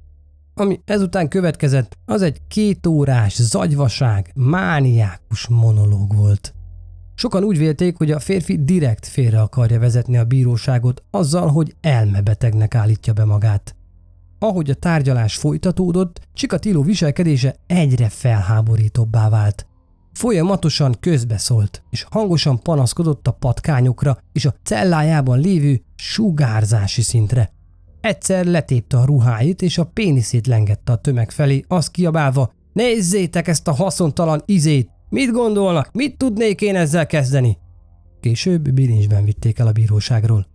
Ami 0.53 0.81
ezután 0.85 1.27
következett, 1.27 1.97
az 2.05 2.21
egy 2.21 2.41
kétórás, 2.47 3.41
zagyvaság, 3.41 4.31
mániákus 4.35 5.47
monológ 5.47 6.15
volt. 6.15 6.54
Sokan 7.15 7.43
úgy 7.43 7.57
vélték, 7.57 7.97
hogy 7.97 8.11
a 8.11 8.19
férfi 8.19 8.63
direkt 8.63 9.07
félre 9.07 9.41
akarja 9.41 9.79
vezetni 9.79 10.17
a 10.17 10.23
bíróságot 10.23 11.03
azzal, 11.11 11.47
hogy 11.47 11.75
elmebetegnek 11.81 12.75
állítja 12.75 13.13
be 13.13 13.25
magát. 13.25 13.75
Ahogy 14.39 14.69
a 14.69 14.73
tárgyalás 14.73 15.35
folytatódott, 15.35 16.27
Csikatiló 16.33 16.81
viselkedése 16.81 17.55
egyre 17.67 18.09
felháborítóbbá 18.09 19.29
vált. 19.29 19.67
Folyamatosan 20.13 20.95
közbeszólt, 20.99 21.83
és 21.89 22.05
hangosan 22.09 22.59
panaszkodott 22.59 23.27
a 23.27 23.31
patkányokra 23.31 24.17
és 24.31 24.45
a 24.45 24.55
cellájában 24.63 25.39
lévő 25.39 25.81
sugárzási 25.95 27.01
szintre. 27.01 27.53
Egyszer 28.01 28.45
letépte 28.45 28.97
a 28.97 29.05
ruháit, 29.05 29.61
és 29.61 29.77
a 29.77 29.85
péniszét 29.85 30.47
lengette 30.47 30.91
a 30.91 30.95
tömeg 30.95 31.31
felé, 31.31 31.63
azt 31.67 31.91
kiabálva, 31.91 32.51
nézzétek 32.73 33.47
ezt 33.47 33.67
a 33.67 33.73
haszontalan 33.73 34.41
izét, 34.45 34.89
Mit 35.15 35.31
gondolnak? 35.31 35.89
Mit 35.93 36.17
tudnék 36.17 36.61
én 36.61 36.75
ezzel 36.75 37.05
kezdeni? 37.05 37.57
Később 38.19 38.69
bilincsben 38.69 39.23
vitték 39.23 39.59
el 39.59 39.67
a 39.67 39.71
bíróságról. 39.71 40.47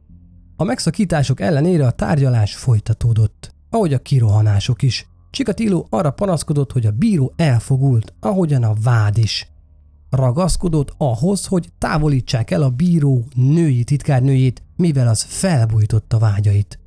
A 0.57 0.65
megszakítások 0.65 1.41
ellenére 1.41 1.87
a 1.87 1.91
tárgyalás 1.91 2.55
folytatódott, 2.55 3.55
ahogy 3.71 3.95
a 3.95 3.99
kirohanások 3.99 4.83
is. 4.83 5.09
Csikatiló 5.31 5.87
arra 5.91 6.11
panaszkodott, 6.11 6.73
hogy 6.73 6.87
a 6.87 6.91
bíró 6.91 7.33
elfogult, 7.37 8.15
ahogyan 8.21 8.63
a 8.63 8.75
vád 8.83 9.19
is. 9.19 9.49
Ragaszkodott 10.11 10.95
ahhoz, 10.99 11.47
hogy 11.47 11.69
távolítsák 11.79 12.51
el 12.51 12.63
a 12.63 12.71
bíró 12.71 13.25
női 13.35 13.85
titkárnőjét, 13.85 14.63
mivel 14.77 15.09
az 15.09 15.23
felbújtotta 15.23 16.19
vágyait. 16.19 16.79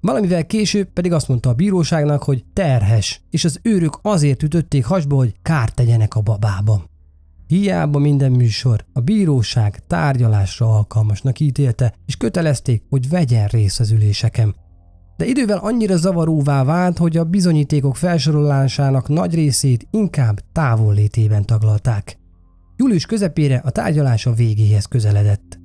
Valamivel 0.00 0.46
később 0.46 0.88
pedig 0.92 1.12
azt 1.12 1.28
mondta 1.28 1.50
a 1.50 1.54
bíróságnak, 1.54 2.22
hogy 2.22 2.44
terhes, 2.52 3.20
és 3.30 3.44
az 3.44 3.60
őrök 3.62 3.98
azért 4.02 4.42
ütötték 4.42 4.84
hasba, 4.84 5.16
hogy 5.16 5.34
kárt 5.42 5.74
tegyenek 5.74 6.14
a 6.14 6.20
babába. 6.20 6.90
Hiába 7.52 7.98
minden 7.98 8.32
műsor, 8.32 8.84
a 8.92 9.00
bíróság 9.00 9.86
tárgyalásra 9.86 10.76
alkalmasnak 10.76 11.40
ítélte, 11.40 11.94
és 12.06 12.16
kötelezték, 12.16 12.82
hogy 12.88 13.08
vegyen 13.08 13.46
részt 13.46 13.80
az 13.80 13.90
üléseken. 13.90 14.54
De 15.16 15.26
idővel 15.26 15.58
annyira 15.58 15.96
zavaróvá 15.96 16.64
vált, 16.64 16.98
hogy 16.98 17.16
a 17.16 17.24
bizonyítékok 17.24 17.96
felsorolásának 17.96 19.08
nagy 19.08 19.34
részét 19.34 19.86
inkább 19.90 20.40
távollétében 20.52 21.44
taglalták. 21.44 22.18
Július 22.76 23.06
közepére 23.06 23.62
a 23.64 23.70
tárgyalás 23.70 24.26
a 24.26 24.32
végéhez 24.32 24.84
közeledett. 24.84 25.58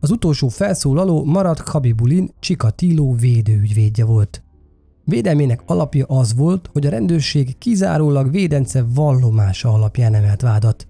Az 0.00 0.10
utolsó 0.10 0.48
felszólaló 0.48 1.24
Marat 1.24 1.62
Khabibulin 1.62 2.30
Csikatiló 2.40 3.14
védőügyvédje 3.14 4.04
volt. 4.04 4.42
Védelmének 5.04 5.62
alapja 5.66 6.06
az 6.06 6.34
volt, 6.34 6.70
hogy 6.72 6.86
a 6.86 6.90
rendőrség 6.90 7.58
kizárólag 7.58 8.30
védence 8.30 8.84
vallomása 8.94 9.72
alapján 9.72 10.14
emelt 10.14 10.40
vádat. 10.40 10.86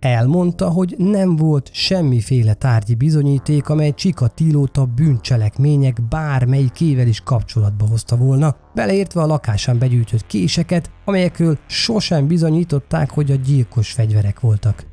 Elmondta, 0.00 0.68
hogy 0.68 0.94
nem 0.98 1.36
volt 1.36 1.70
semmiféle 1.72 2.54
tárgyi 2.54 2.94
bizonyíték, 2.94 3.68
amely 3.68 3.92
Csikatilót 3.94 4.76
a 4.76 4.84
bűncselekmények 4.84 6.08
bármelyikével 6.08 7.06
is 7.06 7.20
kapcsolatba 7.20 7.86
hozta 7.86 8.16
volna, 8.16 8.56
beleértve 8.74 9.22
a 9.22 9.26
lakásán 9.26 9.78
begyűjtött 9.78 10.26
késeket, 10.26 10.90
amelyekről 11.04 11.58
sosem 11.66 12.26
bizonyították, 12.26 13.10
hogy 13.10 13.30
a 13.30 13.34
gyilkos 13.34 13.92
fegyverek 13.92 14.40
voltak. 14.40 14.86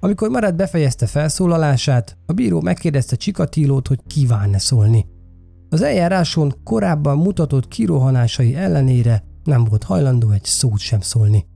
Amikor 0.00 0.28
Marat 0.28 0.56
befejezte 0.56 1.06
felszólalását, 1.06 2.16
a 2.26 2.32
bíró 2.32 2.60
megkérdezte 2.60 3.16
Csikatilót, 3.16 3.88
hogy 3.88 4.00
kíván-e 4.06 4.58
szólni. 4.58 5.06
Az 5.68 5.82
eljáráson 5.82 6.54
korábban 6.64 7.18
mutatott 7.18 7.68
kirohanásai 7.68 8.54
ellenére 8.54 9.22
nem 9.44 9.64
volt 9.64 9.82
hajlandó 9.82 10.30
egy 10.30 10.44
szót 10.44 10.78
sem 10.78 11.00
szólni. 11.00 11.46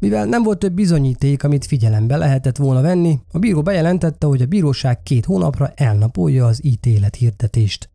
Mivel 0.00 0.24
nem 0.24 0.42
volt 0.42 0.58
több 0.58 0.72
bizonyíték, 0.72 1.44
amit 1.44 1.66
figyelembe 1.66 2.16
lehetett 2.16 2.56
volna 2.56 2.80
venni, 2.80 3.18
a 3.32 3.38
bíró 3.38 3.62
bejelentette, 3.62 4.26
hogy 4.26 4.42
a 4.42 4.46
bíróság 4.46 5.02
két 5.02 5.24
hónapra 5.24 5.72
elnapolja 5.74 6.46
az 6.46 6.64
ítélet 6.64 7.14
hirdetést. 7.14 7.90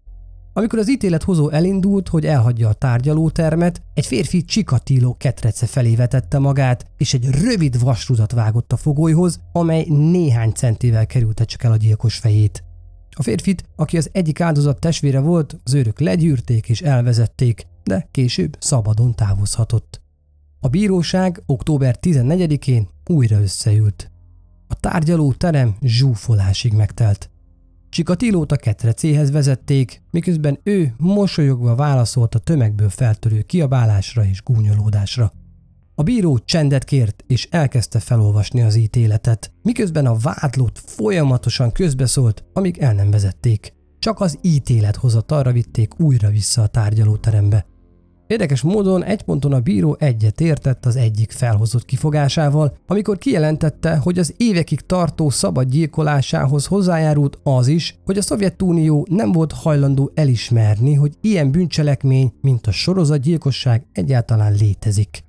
Amikor 0.54 0.80
az 0.80 0.90
ítélethozó 0.90 1.50
elindult, 1.50 2.08
hogy 2.08 2.26
elhagyja 2.26 2.70
a 2.70 2.74
tárgyalótermet, 2.74 3.82
egy 3.94 4.06
férfi 4.06 4.44
csikatiló 4.44 5.16
ketrece 5.20 5.66
felé 5.66 5.96
vetette 5.96 6.40
magát, 6.40 6.86
és 6.98 7.14
egy 7.14 7.30
rövid 7.30 7.80
vasrudat 7.80 8.32
vágott 8.32 8.72
a 8.72 8.78
fogolyhoz, 8.78 9.40
amely 9.52 9.86
néhány 9.90 10.52
centivel 10.52 11.06
kerülte 11.06 11.46
csak 11.46 11.64
el 11.64 11.72
a 11.72 11.78
gyilkos 11.78 12.18
fejét. 12.18 12.64
A 13.18 13.24
férfit, 13.24 13.64
aki 13.76 13.98
az 13.98 14.10
egyik 14.12 14.42
áldozat 14.42 14.80
testvére 14.80 15.20
volt, 15.20 15.58
az 15.64 15.74
őrök 15.74 16.00
legyűrték 16.00 16.70
és 16.70 16.82
elvezették, 16.82 17.68
de 17.84 18.08
később 18.12 18.56
szabadon 18.60 19.16
távozhatott. 19.16 20.05
A 20.66 20.68
bíróság 20.68 21.44
október 21.46 21.98
14-én 22.02 22.88
újra 23.06 23.42
összeült. 23.42 24.12
A 24.68 24.76
tárgyaló 24.80 25.34
terem 25.34 25.76
zsúfolásig 25.82 26.74
megtelt. 26.74 27.30
Csikatilót 27.90 28.52
a 28.52 28.56
ketrecéhez 28.56 29.32
vezették, 29.32 30.02
miközben 30.12 30.60
ő 30.64 30.94
mosolyogva 30.98 31.76
válaszolt 31.76 32.36
a 32.36 32.40
tömegből 32.40 32.90
feltörő 32.90 33.42
kiabálásra 33.42 34.26
és 34.26 34.44
gúnyolódásra. 34.44 35.32
A 35.96 36.04
bíró 36.04 36.40
csendet 36.40 36.84
kért, 36.84 37.24
és 37.28 37.48
elkezdte 37.52 38.00
felolvasni 38.00 38.62
az 38.62 38.76
ítéletet, 38.76 39.52
miközben 39.62 40.06
a 40.06 40.18
vádlót 40.18 40.82
folyamatosan 40.86 41.72
közbeszólt, 41.72 42.44
amíg 42.54 42.78
el 42.78 42.94
nem 42.94 43.12
vezették. 43.12 43.74
Csak 44.00 44.20
az 44.20 44.38
ítélet 44.42 45.00
arra 45.28 45.52
vitték 45.52 46.00
újra 46.00 46.30
vissza 46.30 46.62
a 46.62 46.68
tárgyalóterembe. 46.68 47.66
Érdekes 48.28 48.62
módon 48.62 49.04
egy 49.04 49.22
ponton 49.22 49.54
a 49.54 49.60
bíró 49.60 49.96
egyet 50.00 50.42
értett 50.42 50.86
az 50.86 50.96
egyik 50.96 51.32
felhozott 51.32 51.86
kifogásával, 51.86 52.78
amikor 52.88 53.18
kijelentette, 53.18 53.96
hogy 53.96 54.20
az 54.20 54.34
évekig 54.38 54.82
tartó 54.82 55.30
szabad 55.30 55.70
gyilkolásához 55.70 56.66
hozzájárult 56.66 57.40
az 57.44 57.68
is, 57.68 57.98
hogy 58.06 58.18
a 58.18 58.22
Szovjetunió 58.22 59.08
nem 59.10 59.32
volt 59.32 59.52
hajlandó 59.52 60.12
elismerni, 60.14 60.94
hogy 60.94 61.14
ilyen 61.22 61.52
bűncselekmény, 61.52 62.34
mint 62.42 62.68
a 62.68 62.72
sorozatgyilkosság 62.72 63.86
egyáltalán 63.92 64.54
létezik. 64.54 65.24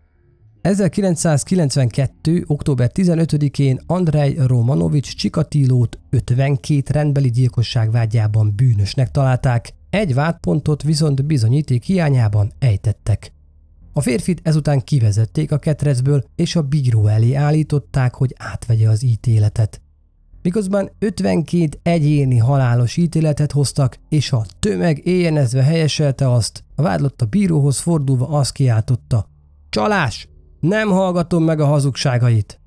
1992. 0.61 2.45
október 2.47 2.91
15-én 2.95 3.81
Andrei 3.87 4.39
Romanovics 4.47 5.17
Csikatilót 5.17 5.99
52 6.11 6.83
rendbeli 6.93 7.31
gyilkosság 7.31 7.91
vágyában 7.91 8.53
bűnösnek 8.57 9.11
találták, 9.11 9.73
egy 9.97 10.15
vádpontot 10.15 10.83
viszont 10.83 11.25
bizonyíték 11.25 11.83
hiányában 11.83 12.53
ejtettek. 12.59 13.33
A 13.93 14.01
férfit 14.01 14.41
ezután 14.43 14.81
kivezették 14.81 15.53
a 15.53 15.59
ketrecből, 15.59 16.25
és 16.35 16.57
a 16.57 16.63
bíró 16.63 17.07
elé 17.07 17.35
állították, 17.35 18.15
hogy 18.15 18.35
átvegye 18.39 18.89
az 18.89 19.03
ítéletet. 19.03 19.81
Miközben 20.43 20.91
52 20.99 21.69
egyéni 21.83 22.39
halálos 22.39 22.97
ítéletet 22.97 23.53
hoztak, 23.53 23.99
és 24.09 24.33
a 24.33 24.47
tömeg 24.59 25.07
éjjenezve 25.07 25.63
helyeselte 25.63 26.31
azt, 26.31 26.65
a 26.75 26.83
vádlott 26.83 27.23
a 27.23 27.27
bíróhoz 27.27 27.79
fordulva 27.79 28.29
azt 28.29 28.53
kiáltotta. 28.53 29.29
Csalás! 29.69 30.29
Nem 30.61 30.89
hallgatom 30.89 31.45
meg 31.45 31.61
a 31.61 31.67
hazugságait! 31.67 32.61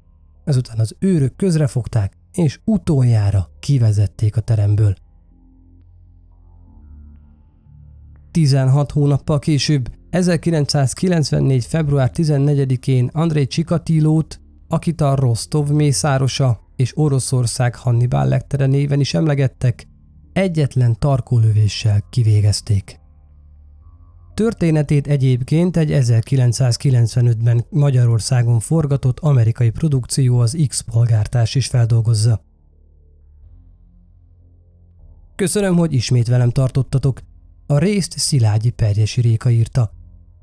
Ezután 0.43 0.79
az 0.79 0.95
őrök 0.99 1.35
közrefogták, 1.35 2.13
és 2.33 2.59
utoljára 2.63 3.49
kivezették 3.59 4.37
a 4.37 4.41
teremből. 4.41 4.95
16 8.31 8.91
hónappal 8.91 9.39
később, 9.39 9.89
1994. 10.09 11.65
február 11.65 12.11
14-én 12.13 13.09
Andrei 13.13 13.47
Csikatilót, 13.47 14.39
akit 14.67 15.01
a 15.01 15.15
Rostov 15.15 15.69
mészárosa 15.69 16.59
és 16.75 16.97
Oroszország 16.97 17.75
Hannibal 17.75 18.27
Lectere 18.27 18.65
néven 18.65 18.99
is 18.99 19.13
emlegettek, 19.13 19.87
egyetlen 20.33 20.99
tarkólövéssel 20.99 22.03
kivégezték. 22.09 22.99
Történetét 24.33 25.07
egyébként 25.07 25.77
egy 25.77 25.89
1995-ben 25.93 27.65
Magyarországon 27.69 28.59
forgatott 28.59 29.19
amerikai 29.19 29.69
produkció 29.69 30.39
az 30.39 30.65
X-polgártárs 30.67 31.55
is 31.55 31.67
feldolgozza. 31.67 32.41
Köszönöm, 35.35 35.75
hogy 35.75 35.93
ismét 35.93 36.27
velem 36.27 36.49
tartottatok. 36.49 37.21
A 37.71 37.77
részt 37.77 38.17
Szilágyi 38.17 38.69
Perjesi 38.69 39.21
Réka 39.21 39.49
írta. 39.49 39.91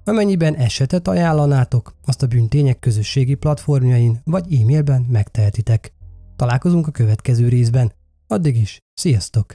Amennyiben 0.05 0.55
esetet 0.55 1.09
ajánlanátok, 1.09 1.95
azt 2.05 2.23
a 2.23 2.27
bűntények 2.27 2.79
közösségi 2.79 3.35
platformjain 3.35 4.21
vagy 4.25 4.55
e-mailben 4.55 5.07
megtehetitek. 5.09 5.93
Találkozunk 6.37 6.87
a 6.87 6.91
következő 6.91 7.49
részben. 7.49 7.93
Addig 8.27 8.57
is, 8.57 8.79
sziasztok! 8.95 9.55